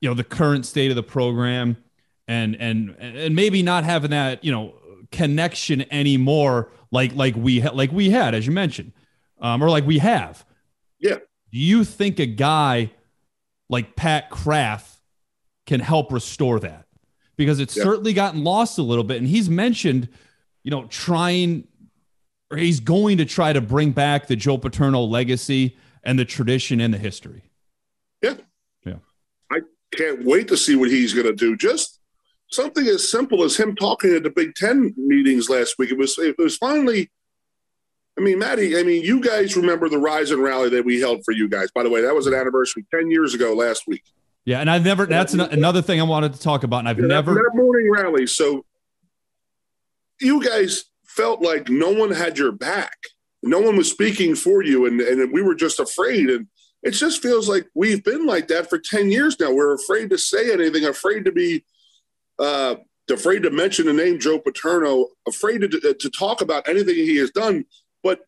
[0.00, 1.76] you know, the current state of the program,
[2.28, 4.74] and and and maybe not having that, you know,
[5.10, 8.92] connection anymore, like like we ha- like we had, as you mentioned,
[9.40, 10.44] um, or like we have.
[10.98, 11.18] Yeah.
[11.52, 12.90] Do you think a guy
[13.68, 14.98] like Pat Kraft
[15.66, 16.86] can help restore that?
[17.36, 17.82] Because it's Yeah.
[17.84, 20.08] certainly gotten lost a little bit, and he's mentioned,
[20.64, 21.68] you know, trying
[22.50, 26.82] or he's going to try to bring back the Joe Paterno legacy and the tradition
[26.82, 27.44] and the history.
[28.22, 28.34] Yeah.
[28.84, 28.96] Yeah.
[29.50, 29.60] I
[29.94, 31.98] can't wait to see what he's going to do just
[32.50, 36.18] something as simple as him talking at the big ten meetings last week it was
[36.18, 37.10] it was finally
[38.18, 41.24] I mean, Maddie, I mean, you guys remember the rise and rally that we held
[41.24, 41.70] for you guys.
[41.70, 44.02] By the way, that was an anniversary 10 years ago last week.
[44.44, 45.06] Yeah, and I've never.
[45.06, 47.34] That's an, another thing I wanted to talk about, and I've Yeah, never.
[47.34, 48.26] that morning rally.
[48.26, 48.64] So
[50.20, 52.96] you guys felt like no one had your back.
[53.42, 56.28] No one was speaking for you, and and we were just afraid.
[56.28, 56.48] And
[56.82, 59.52] it just feels like we've been like that for ten years now.
[59.52, 61.64] We're afraid to say anything, afraid to be,
[62.40, 62.76] uh,
[63.10, 67.30] afraid to mention the name Joe Paterno, afraid to to talk about anything he has
[67.30, 67.64] done.
[68.02, 68.20] But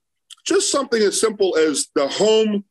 [0.47, 2.65] just something as simple as the home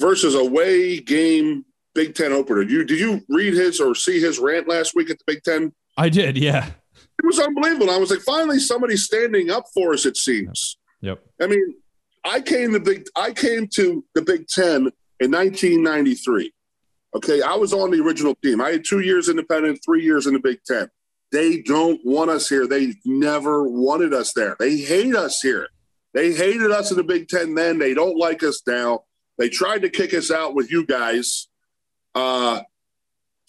[0.00, 2.62] versus away game Big Ten opener.
[2.62, 5.72] You did you read his or see his rant last week at the Big Ten?
[5.96, 6.38] I did.
[6.38, 6.66] Yeah.
[6.66, 7.90] It was unbelievable.
[7.90, 10.06] I was like, finally, somebody's standing up for us.
[10.06, 10.78] It seems.
[11.00, 11.20] Yep.
[11.42, 11.74] I mean,
[12.24, 13.06] I came to big.
[13.16, 16.52] I came to the Big Ten in 1993.
[17.16, 18.60] Okay, I was on the original team.
[18.60, 20.88] I had two years independent, three years in the Big Ten.
[21.32, 22.66] They don't want us here.
[22.66, 24.56] They never wanted us there.
[24.58, 25.68] They hate us here.
[26.14, 27.78] They hated us in the Big Ten then.
[27.78, 29.04] They don't like us now.
[29.36, 31.48] They tried to kick us out with you guys.
[32.14, 32.60] Uh,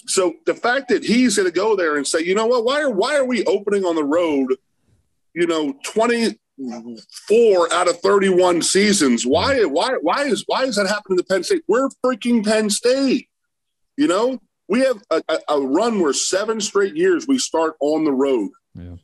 [0.06, 2.82] so the fact that he's going to go there and say, you know what, why
[2.82, 4.56] are why are we opening on the road?
[5.34, 6.40] You know, twenty
[7.28, 9.26] four out of thirty one seasons.
[9.26, 11.64] Why why why is why is that happening to Penn State?
[11.68, 13.30] We're freaking Penn State.
[13.98, 18.14] You know, we have a, a, run where seven straight years we start on the
[18.14, 18.96] road yeah.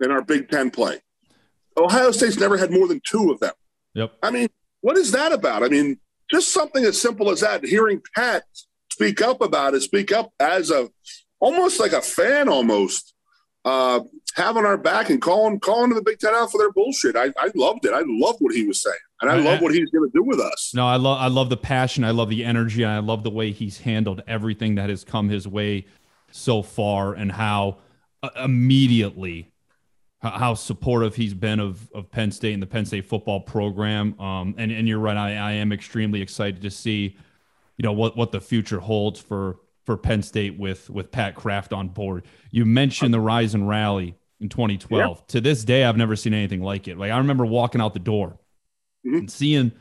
[0.00, 1.00] in our Big Ten play.
[1.76, 3.52] Ohio State's never had more than two of them.
[3.94, 4.12] Yep.
[4.22, 4.48] I mean,
[4.80, 5.62] what is that about?
[5.62, 5.98] I mean,
[6.30, 7.64] just something as simple as that.
[7.64, 8.44] Hearing Pat
[8.90, 10.88] speak up about it, speak up as a
[11.40, 13.14] almost like a fan, almost
[13.64, 14.00] uh,
[14.34, 17.16] having our back and calling calling the Big Ten out for their bullshit.
[17.16, 17.92] I, I loved it.
[17.92, 20.40] I loved what he was saying, and I love what he's going to do with
[20.40, 20.72] us.
[20.74, 22.04] No, I love I love the passion.
[22.04, 22.84] I love the energy.
[22.84, 25.86] I love the way he's handled everything that has come his way
[26.30, 27.78] so far, and how
[28.22, 29.50] uh, immediately
[30.30, 34.18] how supportive he's been of, of Penn State and the Penn State football program.
[34.20, 35.16] Um, and, and you're right.
[35.16, 37.16] I, I am extremely excited to see,
[37.76, 41.72] you know, what, what the future holds for, for Penn State with, with Pat Kraft
[41.72, 42.24] on board.
[42.50, 45.16] You mentioned the rise and rally in 2012.
[45.16, 45.22] Yeah.
[45.28, 46.98] To this day, I've never seen anything like it.
[46.98, 48.38] Like I remember walking out the door
[49.06, 49.16] mm-hmm.
[49.16, 49.72] and seeing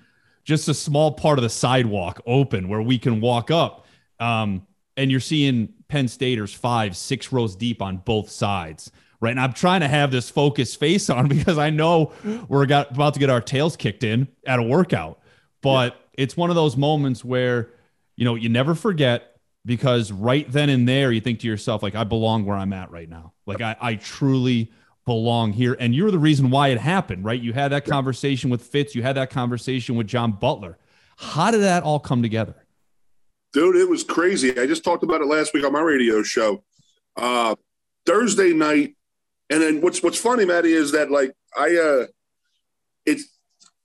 [0.43, 3.85] just a small part of the sidewalk open where we can walk up.
[4.19, 4.65] Um,
[4.97, 8.91] and you're seeing Penn Staters five, six rows deep on both sides
[9.25, 9.31] right?
[9.31, 12.13] And I'm trying to have this focused face on because I know
[12.47, 15.19] we're got, about to get our tails kicked in at a workout.
[15.61, 16.23] But yeah.
[16.23, 17.71] it's one of those moments where,
[18.15, 21.95] you know, you never forget because right then and there you think to yourself, like,
[21.95, 23.33] I belong where I'm at right now.
[23.47, 24.71] Like, I, I truly
[25.05, 25.75] belong here.
[25.79, 27.41] And you're the reason why it happened, right?
[27.41, 30.77] You had that conversation with Fitz, you had that conversation with John Butler.
[31.17, 32.55] How did that all come together?
[33.53, 34.59] Dude, it was crazy.
[34.59, 36.63] I just talked about it last week on my radio show.
[37.15, 37.55] Uh,
[38.05, 38.94] Thursday night,
[39.49, 42.05] and then what's what's funny, Maddie, is that like I uh
[43.05, 43.25] it's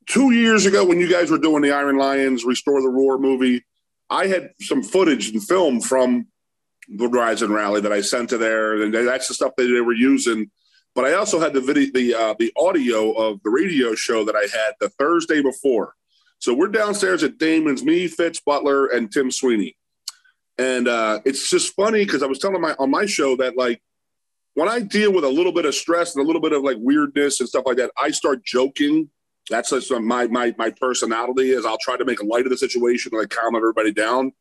[0.07, 3.65] two years ago when you guys were doing the Iron Lions Restore the Roar movie,
[4.09, 6.27] I had some footage and film from
[6.89, 9.81] the Rise and Rally that I sent to there, and that's the stuff that they
[9.81, 10.51] were using.
[10.95, 14.35] But I also had the video, the uh, the audio of the radio show that
[14.35, 15.95] I had the Thursday before.
[16.39, 19.77] So we're downstairs at Damon's, me, Fitz Butler, and Tim Sweeney,
[20.59, 23.81] and uh, it's just funny because I was telling my on my show that like
[24.61, 26.77] when I deal with a little bit of stress and a little bit of like
[26.81, 29.09] weirdness and stuff like that, I start joking.
[29.49, 33.09] That's just my my my personality is I'll try to make light of the situation
[33.15, 34.33] and like calm everybody down.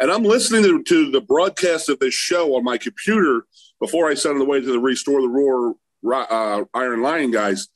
[0.00, 3.46] And I'm listening to, to the broadcast of this show on my computer
[3.78, 5.76] before I send it away to the Restore the Roar
[6.12, 7.68] uh, Iron Lion guys.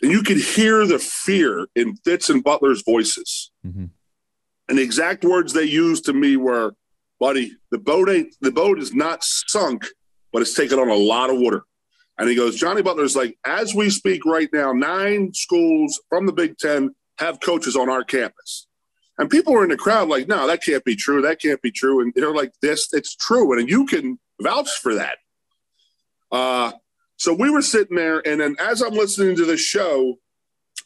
[0.00, 3.50] And you could hear the fear in Fitz and Butler's voices.
[3.66, 3.86] Mm-hmm.
[4.68, 6.76] And the exact words they used to me were,
[7.18, 9.88] buddy, the boat ain't the boat is not sunk
[10.32, 11.62] but it's taken on a lot of water.
[12.18, 16.32] And he goes, Johnny Butler's like, as we speak right now, nine schools from the
[16.32, 18.66] Big Ten have coaches on our campus.
[19.18, 21.22] And people were in the crowd like, no, that can't be true.
[21.22, 22.00] That can't be true.
[22.00, 23.58] And they're like, this, it's true.
[23.58, 25.18] And you can vouch for that.
[26.30, 26.72] Uh,
[27.16, 30.18] so we were sitting there, and then as I'm listening to the show,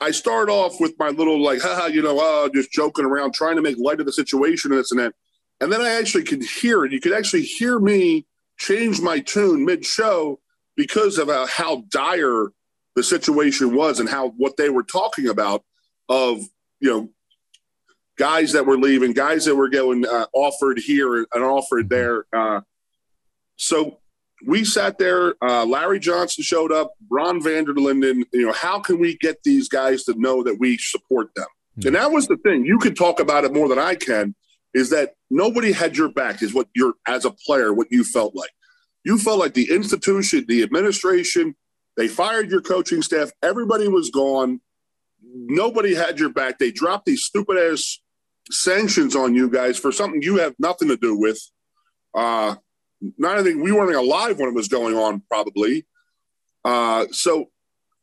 [0.00, 3.56] I start off with my little like, haha, you know, uh, just joking around, trying
[3.56, 5.14] to make light of the situation and this and that.
[5.61, 6.92] And then I actually could hear it.
[6.92, 8.26] You could actually hear me
[8.59, 10.40] changed my tune mid show
[10.77, 12.49] because of uh, how dire
[12.95, 15.62] the situation was and how what they were talking about
[16.09, 16.40] of
[16.81, 17.09] you know
[18.19, 22.25] guys that were leaving, guys that were going uh, offered here and offered there.
[22.33, 22.61] Uh,
[23.57, 23.99] so
[24.47, 25.35] we sat there.
[25.42, 26.92] Uh, Larry Johnson showed up.
[27.11, 28.25] Ron Vanderlinden.
[28.33, 31.47] You know, how can we get these guys to know that we support them?
[31.79, 31.88] Mm-hmm.
[31.88, 32.64] And that was the thing.
[32.64, 34.35] You could talk about it more than I can
[34.74, 38.35] is that nobody had your back is what you're as a player what you felt
[38.35, 38.50] like.
[39.05, 41.55] You felt like the institution the administration
[41.96, 44.61] they fired your coaching staff everybody was gone.
[45.22, 46.59] Nobody had your back.
[46.59, 48.00] They dropped these stupid ass
[48.50, 51.40] sanctions on you guys for something you have nothing to do with.
[52.14, 52.57] Uh
[53.18, 55.87] not anything we weren't alive when it was going on probably.
[56.64, 57.50] Uh so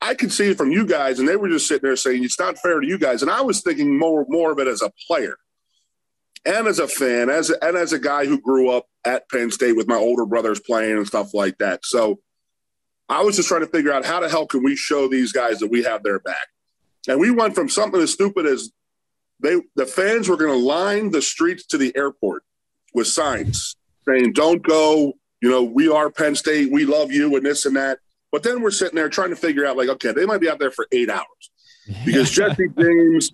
[0.02, 2.38] I could see it from you guys, and they were just sitting there saying it's
[2.40, 3.22] not fair to you guys.
[3.22, 5.38] And I was thinking more more of it as a player
[6.46, 9.76] and as a fan, as and as a guy who grew up at Penn State
[9.76, 11.86] with my older brothers playing and stuff like that.
[11.86, 12.20] So
[13.10, 15.60] I was just trying to figure out how the hell can we show these guys
[15.60, 16.48] that we have their back.
[17.08, 18.72] And we went from something as stupid as
[19.40, 22.44] they the fans were going to line the streets to the airport
[22.94, 23.76] with signs
[24.08, 27.76] saying "Don't go," you know, "We are Penn State, we love you," and this and
[27.76, 28.00] that.
[28.32, 30.58] But then we're sitting there trying to figure out, like, okay, they might be out
[30.58, 31.52] there for eight hours
[32.04, 33.32] because Jesse James,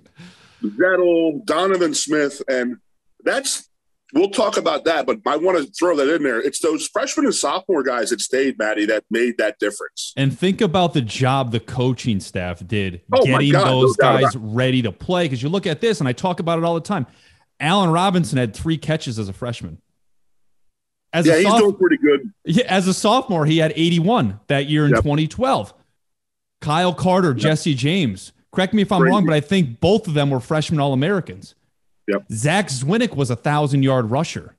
[0.62, 2.78] Zettel, Donovan Smith, and
[3.24, 3.70] that's
[4.14, 6.40] we'll talk about that, but I want to throw that in there.
[6.40, 10.14] It's those freshman and sophomore guys that stayed, Maddie, that made that difference.
[10.18, 14.36] And think about the job the coaching staff did oh getting God, those no guys
[14.36, 15.26] ready to play.
[15.26, 17.06] Because you look at this, and I talk about it all the time.
[17.60, 19.82] Allen Robinson had three catches as a freshman.
[21.12, 22.32] As yeah, a he's doing pretty good.
[22.46, 25.04] Yeah, as a sophomore, he had 81 that year in yep.
[25.04, 25.74] 2012.
[26.62, 27.38] Kyle Carter, yep.
[27.38, 28.32] Jesse James.
[28.52, 29.12] Correct me if I'm Crazy.
[29.12, 31.56] wrong, but I think both of them were freshman All Americans.
[32.10, 32.26] Yep.
[32.32, 34.56] Zach Zwinak was a thousand yard rusher.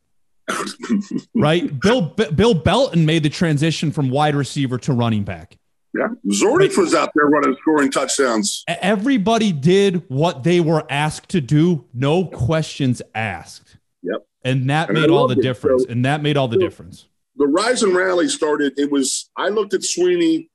[1.35, 1.81] right?
[1.81, 5.57] Bill Bill Belton made the transition from wide receiver to running back.
[5.93, 6.09] Yeah.
[6.29, 8.63] Zordich was out there running scoring touchdowns.
[8.69, 13.77] Everybody did what they were asked to do, no questions asked.
[14.03, 14.25] Yep.
[14.45, 15.43] And that and made all the it.
[15.43, 15.83] difference.
[15.83, 17.07] So, and that made all the so difference.
[17.37, 18.75] The rise and rally started.
[18.79, 20.49] It was I looked at Sweeney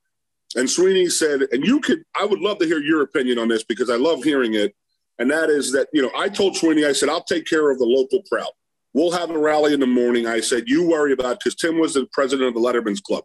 [0.54, 3.64] and Sweeney said, and you could I would love to hear your opinion on this
[3.64, 4.74] because I love hearing it
[5.18, 7.78] and that is that you know I told Swinney I said I'll take care of
[7.78, 8.50] the local crowd.
[8.92, 10.26] We'll have a rally in the morning.
[10.26, 13.24] I said you worry about because Tim was the president of the Letterman's Club,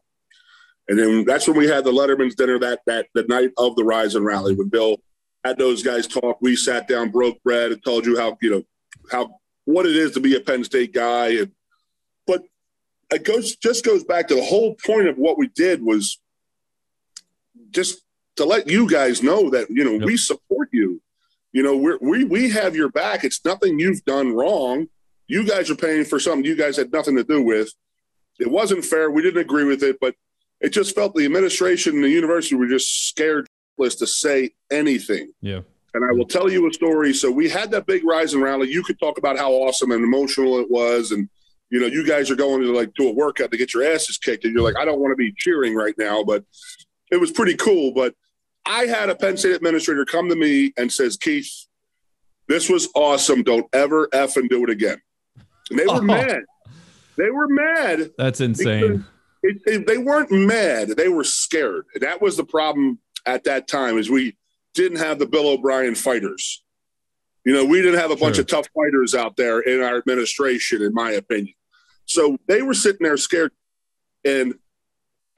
[0.88, 3.84] and then that's when we had the Letterman's dinner that that the night of the
[3.84, 4.98] Rise and Rally when Bill
[5.44, 6.38] had those guys talk.
[6.42, 8.64] We sat down, broke bread, and told you how you know
[9.12, 11.52] how what it is to be a Penn State guy, and
[12.28, 12.44] but
[13.12, 16.20] it goes just goes back to the whole point of what we did was
[17.72, 18.02] just
[18.38, 20.04] to let you guys know that you know yep.
[20.04, 21.02] we support you
[21.52, 23.24] you know, we're, we we have your back.
[23.24, 24.88] It's nothing you've done wrong.
[25.28, 27.72] You guys are paying for something you guys had nothing to do with.
[28.40, 29.12] It wasn't fair.
[29.12, 30.16] We didn't agree with it, but
[30.60, 33.48] it just felt the administration and the university were just scared
[33.90, 35.32] to say anything.
[35.42, 35.62] Yeah.
[35.94, 37.14] And I will tell you a story.
[37.14, 38.72] So we had that big rise and rally.
[38.72, 41.28] You could talk about how awesome and emotional it was, and
[41.70, 44.18] you know, you guys are going to like do a workout to get your asses
[44.18, 46.46] kicked, and you're like, I don't want to be cheering right now, but
[47.12, 47.92] it was pretty cool.
[47.94, 48.14] But
[48.66, 51.50] I had a Penn State administrator come to me and says, Keith,
[52.48, 53.44] this was awesome.
[53.44, 55.02] Don't ever F and do it again.
[55.70, 56.42] And they were oh, mad.
[57.18, 58.12] They were mad.
[58.18, 59.06] That's insane.
[59.44, 60.90] It, it, they weren't mad.
[60.90, 61.86] They were scared.
[62.00, 64.38] That was the problem at that time is we
[64.74, 66.64] didn't have the Bill O'Brien fighters.
[67.46, 70.84] You know, we didn't have a bunch of tough fighters out there in our administration,
[70.84, 71.56] in my opinion.
[72.06, 73.52] So they were sitting there scared.
[74.24, 74.54] And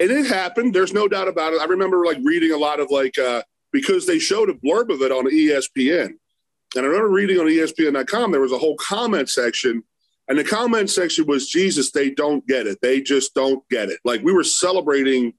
[0.04, 0.74] and it happened.
[0.74, 1.62] There's no doubt about it.
[1.62, 5.02] I remember like reading a lot of like uh, because they showed a blurb of
[5.02, 6.18] it on ESPN, and
[6.76, 9.82] I remember reading on ESPN.com there was a whole comment section,
[10.28, 11.92] and the comment section was Jesus.
[11.92, 12.80] They don't get it.
[12.82, 14.00] They just don't get it.
[14.04, 15.34] Like we were celebrating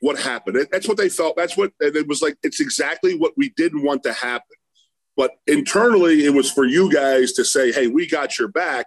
[0.00, 0.66] what happened.
[0.70, 1.36] That's what they felt.
[1.36, 2.36] That's what it was like.
[2.42, 4.56] It's exactly what we didn't want to happen.
[5.16, 8.86] But internally, it was for you guys to say, "Hey, we got your back."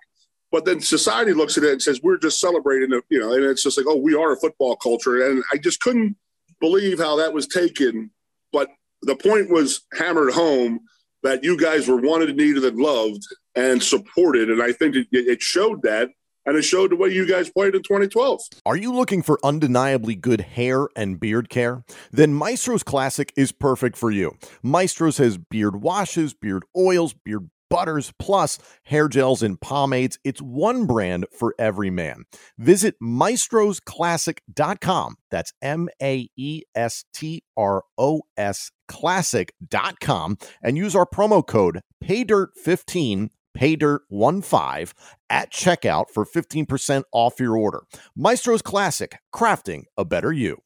[0.53, 3.43] But then society looks at it and says, we're just celebrating, it, you know, and
[3.43, 5.27] it's just like, oh, we are a football culture.
[5.27, 6.15] And I just couldn't
[6.61, 8.11] believe how that was taken.
[8.51, 8.69] But
[9.01, 10.81] the point was hammered home
[11.23, 13.23] that you guys were wanted, needed, and loved
[13.55, 14.51] and supported.
[14.51, 16.09] And I think it, it showed that
[16.45, 18.41] and it showed the way you guys played in 2012.
[18.65, 21.83] Are you looking for undeniably good hair and beard care?
[22.11, 24.37] Then Maestro's Classic is perfect for you.
[24.61, 30.19] Maestro's has beard washes, beard oils, beard butters, plus hair gels and pomades.
[30.23, 32.25] It's one brand for every man.
[32.59, 35.15] Visit maestrosclassic.com.
[35.31, 41.81] That's M A E S T R O S classic.com and use our promo code
[42.03, 44.93] PAYDIRT15 paydirt15
[45.29, 47.83] at checkout for 15% off your order.
[48.15, 50.61] Maestro's Classic, crafting a better you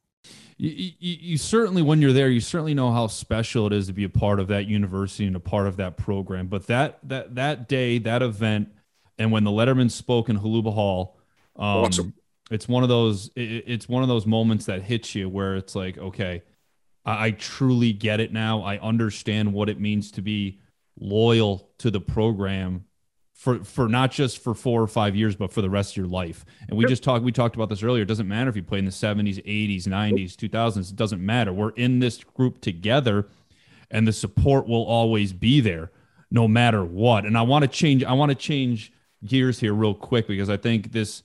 [0.58, 3.94] you, you, you, certainly when you're there you certainly know how special it is to
[3.94, 6.48] be a part of that university and a part of that program.
[6.48, 8.70] But that that that day that event
[9.18, 11.18] and when the letterman spoke in Holuba hall
[11.56, 12.14] um, awesome.
[12.52, 15.76] it's one of those it, it's one of those moments that hits you where it's
[15.76, 16.42] like okay
[17.08, 18.62] I, I truly get it now.
[18.62, 20.60] I understand what it means to be
[21.00, 22.86] loyal to the program
[23.38, 26.08] for for not just for four or five years, but for the rest of your
[26.08, 26.44] life.
[26.68, 28.02] And we just talked we talked about this earlier.
[28.02, 30.90] It doesn't matter if you play in the 70s, 80s, 90s, 2000s.
[30.90, 31.54] It doesn't matter.
[31.54, 33.28] We're in this group together,
[33.92, 35.92] and the support will always be there,
[36.32, 37.26] no matter what.
[37.26, 38.04] And I want to change.
[38.04, 38.92] I want to change
[39.24, 41.22] gears here real quick because I think this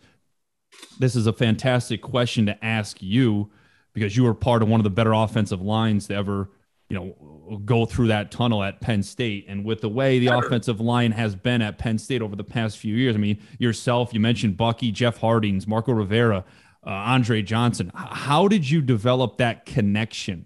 [0.98, 3.50] this is a fantastic question to ask you
[3.94, 6.50] because you were part of one of the better offensive lines to ever
[6.92, 9.46] you know, go through that tunnel at Penn State.
[9.48, 12.76] And with the way the offensive line has been at Penn State over the past
[12.76, 16.44] few years, I mean, yourself, you mentioned Bucky, Jeff Hartings, Marco Rivera,
[16.86, 17.90] uh, Andre Johnson.
[17.94, 20.44] How did you develop that connection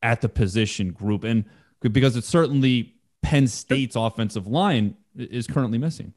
[0.00, 1.24] at the position group?
[1.24, 1.44] And
[1.80, 6.14] because it's certainly Penn State's offensive line is currently missing.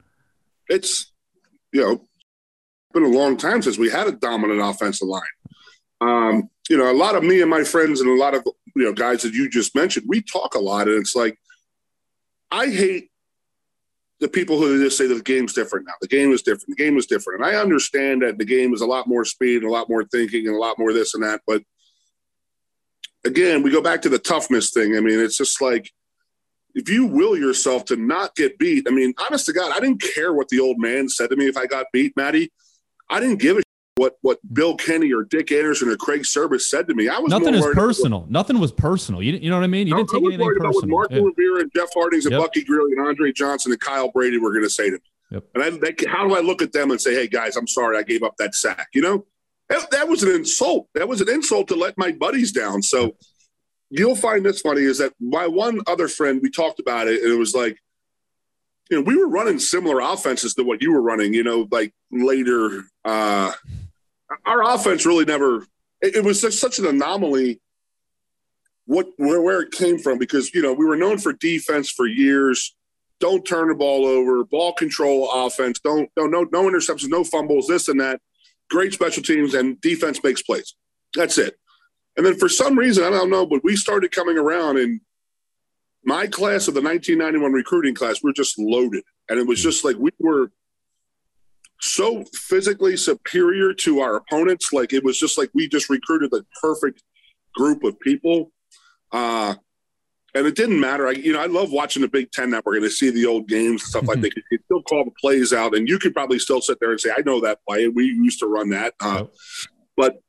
[0.68, 1.10] It's,
[1.72, 2.08] you know,
[2.94, 5.22] been a long time since we had a dominant offensive line.
[6.00, 8.46] Um, you know, a lot of me and my friends and a lot of
[8.78, 11.38] you know guys that you just mentioned, we talk a lot, and it's like
[12.50, 13.10] I hate
[14.20, 15.94] the people who just say the game's different now.
[16.00, 16.76] The game is different.
[16.76, 17.40] The game is different.
[17.40, 20.04] And I understand that the game is a lot more speed and a lot more
[20.04, 21.40] thinking and a lot more this and that.
[21.46, 21.62] But
[23.24, 24.96] again, we go back to the toughness thing.
[24.96, 25.92] I mean, it's just like
[26.74, 28.86] if you will yourself to not get beat.
[28.88, 31.46] I mean, honest to God, I didn't care what the old man said to me
[31.46, 32.52] if I got beat, Maddie.
[33.10, 33.62] I didn't give a
[33.98, 37.08] what what Bill Kenny or Dick Anderson or Craig Cirbus said to me.
[37.08, 38.20] I was nothing is personal.
[38.20, 39.22] About, nothing was personal.
[39.22, 39.86] You, you know what I mean?
[39.86, 40.70] You didn't take anything personal.
[40.70, 41.18] About What Mark yeah.
[41.18, 42.42] Rivera and Jeff Hartings and yep.
[42.42, 45.00] Bucky Greeley and Andre Johnson and Kyle Brady were going to say to me.
[45.30, 45.44] Yep.
[45.54, 47.98] And I, they, how do I look at them and say, "Hey guys, I'm sorry,
[47.98, 49.26] I gave up that sack." You know,
[49.68, 50.88] that, that was an insult.
[50.94, 52.82] That was an insult to let my buddies down.
[52.82, 53.16] So
[53.90, 57.32] you'll find this funny is that my one other friend, we talked about it, and
[57.32, 57.78] it was like,
[58.90, 61.92] you know, we were running similar offenses to what you were running, you know, like
[62.10, 62.84] later.
[63.04, 63.52] Uh,
[64.46, 65.66] our offense really never,
[66.00, 67.60] it, it was just such an anomaly
[68.86, 72.06] what where, where it came from because, you know, we were known for defense for
[72.06, 72.74] years.
[73.20, 77.66] Don't turn the ball over, ball control offense, don't, don't no, no interceptions, no fumbles,
[77.66, 78.20] this and that.
[78.70, 80.74] Great special teams and defense makes plays.
[81.14, 81.56] That's it.
[82.16, 85.00] And then for some reason, I don't know, but we started coming around and
[86.04, 89.04] my class of the 1991 recruiting class, we are just loaded.
[89.28, 89.68] And it was mm-hmm.
[89.68, 90.50] just like we were
[91.80, 94.72] so physically superior to our opponents.
[94.72, 97.02] Like it was just like we just recruited the perfect
[97.54, 98.52] group of people.
[99.12, 99.54] Uh,
[100.34, 101.08] and it didn't matter.
[101.08, 103.48] I, you know, I love watching the Big Ten Network and to see the old
[103.48, 104.10] games and stuff mm-hmm.
[104.10, 104.42] like that.
[104.50, 107.10] You still call the plays out, and you could probably still sit there and say,
[107.10, 107.88] "I know that play.
[107.88, 109.24] We used to run that." Uh,
[109.96, 110.20] but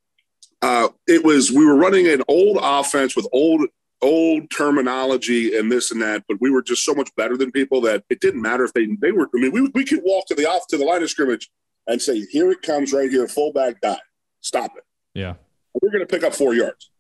[0.62, 3.62] uh, it was we were running an old offense with old
[4.02, 7.82] old terminology and this and that, but we were just so much better than people
[7.82, 9.30] that it didn't matter if they they were.
[9.36, 11.50] I mean, we we could walk to the off to the line of scrimmage
[11.88, 14.00] and say, "Here it comes, right here, fullback die,
[14.42, 14.84] stop it."
[15.14, 15.36] Yeah,
[15.82, 16.92] we're going to pick up four yards.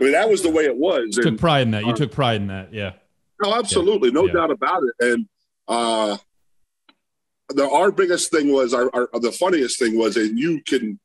[0.00, 1.16] I mean, that was the way it was.
[1.16, 1.84] You took pride in that.
[1.84, 2.72] You uh, took pride in that.
[2.72, 2.92] Yeah.
[3.42, 4.14] No, absolutely, yeah.
[4.14, 4.32] no yeah.
[4.32, 5.12] doubt about it.
[5.12, 5.26] And
[5.68, 6.16] uh,
[7.50, 10.98] the our biggest thing was our, our the funniest thing was, and you can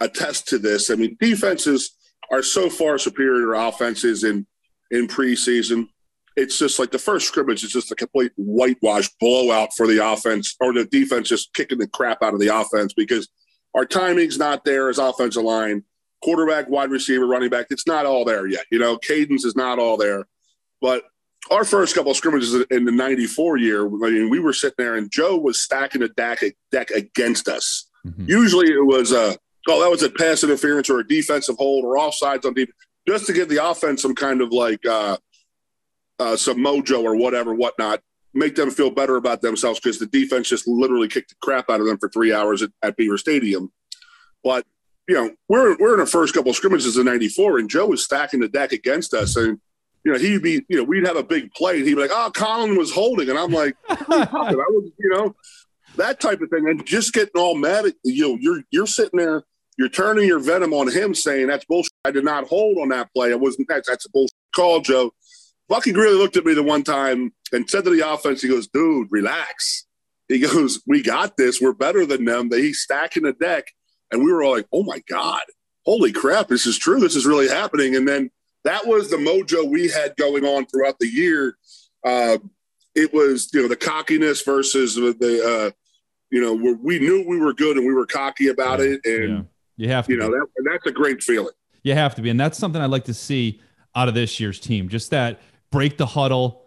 [0.00, 0.90] attest to this.
[0.90, 1.95] I mean, defenses
[2.30, 4.46] are so far superior offenses in
[4.90, 5.88] in preseason.
[6.36, 10.54] It's just like the first scrimmage is just a complete whitewash blowout for the offense
[10.60, 13.28] or the defense just kicking the crap out of the offense because
[13.74, 15.82] our timing's not there as offensive line,
[16.22, 17.66] quarterback, wide receiver, running back.
[17.70, 18.64] It's not all there yet.
[18.70, 20.26] You know, cadence is not all there.
[20.80, 21.04] But
[21.50, 24.96] our first couple of scrimmages in the 94 year, I mean, we were sitting there
[24.96, 27.88] and Joe was stacking a deck, deck against us.
[28.06, 28.24] Mm-hmm.
[28.28, 29.38] Usually it was a
[29.68, 32.72] oh, that was a pass interference or a defensive hold or offsides on deep,
[33.06, 35.16] just to give the offense some kind of like uh,
[36.18, 38.00] uh, some mojo or whatever, whatnot,
[38.34, 41.80] make them feel better about themselves because the defense just literally kicked the crap out
[41.80, 43.72] of them for three hours at, at Beaver Stadium.
[44.44, 44.64] But
[45.08, 48.04] you know, we're we're in the first couple of scrimmages in '94, and Joe was
[48.04, 49.58] stacking the deck against us, and
[50.04, 52.10] you know, he'd be, you know, we'd have a big play, and he'd be like,
[52.12, 53.96] "Oh, Conlin was holding," and I'm like, I
[54.68, 55.34] was, you know,
[55.96, 58.28] that type of thing, and just getting all mad at you.
[58.28, 59.42] Know, you're you're sitting there
[59.78, 61.92] you're turning your venom on him, saying that's bullshit.
[62.04, 63.30] I did not hold on that play.
[63.30, 63.84] It wasn't that.
[63.86, 65.12] That's a bullshit call, Joe.
[65.68, 68.68] Bucky really looked at me the one time and said to the offense, he goes,
[68.68, 69.86] dude, relax.
[70.28, 71.60] He goes, we got this.
[71.60, 72.50] We're better than them.
[72.50, 73.66] He's stacking the deck.
[74.10, 75.42] And we were all like, oh my God,
[75.84, 77.00] holy crap, this is true.
[77.00, 77.96] This is really happening.
[77.96, 78.30] And then
[78.64, 81.56] that was the mojo we had going on throughout the year.
[82.04, 82.38] Uh,
[82.94, 85.70] it was, you know, the cockiness versus the, uh,
[86.30, 89.00] you know, we knew we were good and we were cocky about it.
[89.04, 89.42] And, yeah
[89.76, 90.12] you have to.
[90.12, 91.52] You know, that, that's a great feeling.
[91.82, 92.30] You have to be.
[92.30, 93.60] And that's something I'd like to see
[93.94, 94.88] out of this year's team.
[94.88, 96.62] Just that break the huddle.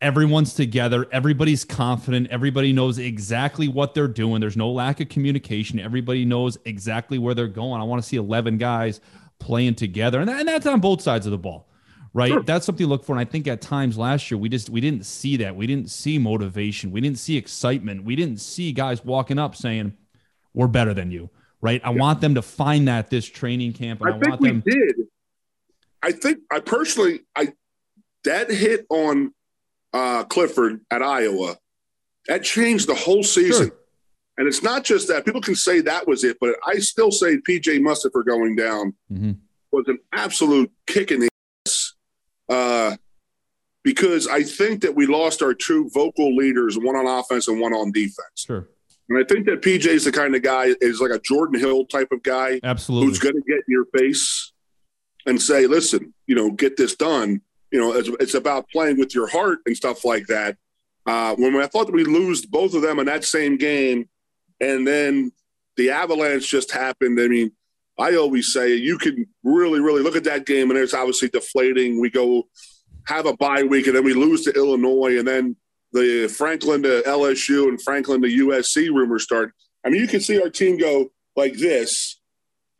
[0.00, 1.06] Everyone's together.
[1.12, 2.28] Everybody's confident.
[2.30, 4.40] Everybody knows exactly what they're doing.
[4.40, 5.78] There's no lack of communication.
[5.78, 7.80] Everybody knows exactly where they're going.
[7.80, 9.00] I want to see 11 guys
[9.38, 10.20] playing together.
[10.20, 11.68] And, that, and that's on both sides of the ball
[12.14, 12.42] right sure.
[12.42, 14.80] that's something to look for and i think at times last year we just we
[14.80, 19.04] didn't see that we didn't see motivation we didn't see excitement we didn't see guys
[19.04, 19.92] walking up saying
[20.54, 21.28] we're better than you
[21.64, 21.80] right?
[21.82, 21.98] I yeah.
[21.98, 24.02] want them to find that this training camp.
[24.02, 24.96] And I, I think we them- did.
[26.02, 27.54] I think I personally, I
[28.24, 29.32] that hit on
[29.94, 31.56] uh, Clifford at Iowa,
[32.28, 33.68] that changed the whole season.
[33.68, 33.76] Sure.
[34.36, 37.38] And it's not just that people can say that was it, but I still say
[37.38, 39.32] PJ Mustipher going down mm-hmm.
[39.70, 41.28] was an absolute kick in the
[41.66, 41.94] ass.
[42.48, 42.96] Uh,
[43.84, 47.72] because I think that we lost our two vocal leaders, one on offense and one
[47.72, 48.44] on defense.
[48.46, 48.68] Sure.
[49.08, 51.84] And I think that PJ is the kind of guy is like a Jordan Hill
[51.86, 54.52] type of guy, absolutely, who's going to get in your face
[55.26, 59.14] and say, "Listen, you know, get this done." You know, it's, it's about playing with
[59.14, 60.56] your heart and stuff like that.
[61.06, 64.08] Uh, when I thought that we lose both of them in that same game,
[64.60, 65.32] and then
[65.76, 67.20] the avalanche just happened.
[67.20, 67.52] I mean,
[67.98, 72.00] I always say you can really, really look at that game, and it's obviously deflating.
[72.00, 72.48] We go
[73.06, 75.56] have a bye week, and then we lose to Illinois, and then
[75.94, 79.52] the Franklin to LSU and Franklin to USC rumors start,
[79.84, 82.20] I mean, you can see our team go like this,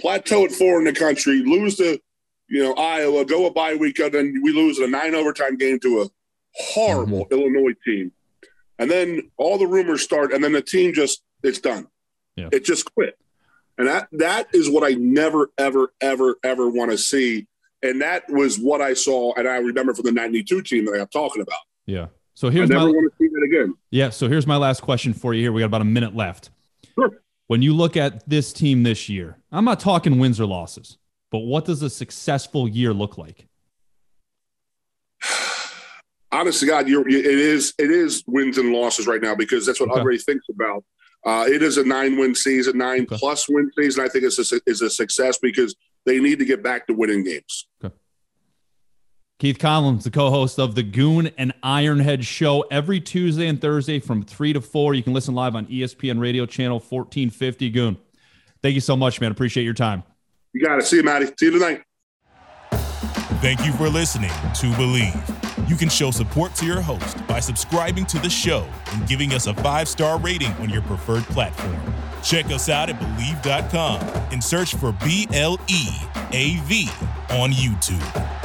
[0.01, 1.99] plateau at four in the country, lose to,
[2.49, 5.79] you know, Iowa, go a bye week, and then we lose a nine overtime game
[5.81, 6.07] to a
[6.57, 7.35] horrible mm-hmm.
[7.35, 8.12] Illinois team.
[8.79, 11.87] And then all the rumors start, and then the team just, it's done.
[12.35, 12.49] Yeah.
[12.51, 13.17] It just quit.
[13.79, 17.47] And that that is what I never, ever, ever, ever want to see.
[17.83, 21.09] And that was what I saw, and I remember from the '92 team that I'm
[21.09, 21.59] talking about.
[21.87, 22.07] Yeah.
[22.35, 23.74] So here's I never my, want to see that again.
[23.91, 24.11] Yeah.
[24.11, 25.43] So here's my last question for you.
[25.43, 26.51] Here we got about a minute left.
[26.95, 27.11] Sure.
[27.47, 30.99] When you look at this team this year, I'm not talking wins or losses,
[31.30, 33.47] but what does a successful year look like?
[36.32, 39.91] Honestly, God, you're, it is it is wins and losses right now because that's what
[39.91, 40.01] okay.
[40.01, 40.85] everybody thinks about.
[41.24, 43.16] Uh, it is a nine win season, nine okay.
[43.16, 44.05] plus win season.
[44.05, 45.74] I think it's a, is a success because
[46.05, 47.68] they need to get back to winning games.
[47.82, 47.95] Okay.
[49.41, 54.22] Keith Conlin, the co-host of the Goon and Ironhead Show, every Tuesday and Thursday from
[54.22, 54.95] three to four.
[54.95, 57.70] You can listen live on ESPN Radio Channel 1450.
[57.70, 57.97] Goon,
[58.62, 59.32] thank you so much, man.
[59.32, 60.05] Appreciate your time.
[60.53, 60.87] You got it.
[60.87, 61.26] See you, Maddie.
[61.37, 61.82] See you tonight.
[63.41, 65.68] Thank you for listening to Bleav.
[65.68, 69.49] You can show support to your host by subscribing to the show and giving us
[69.49, 71.76] a five star rating on your preferred platform.
[72.22, 74.01] Check us out at Bleav.com
[74.32, 75.89] and search for B L E
[76.32, 76.89] A V
[77.30, 78.44] on YouTube.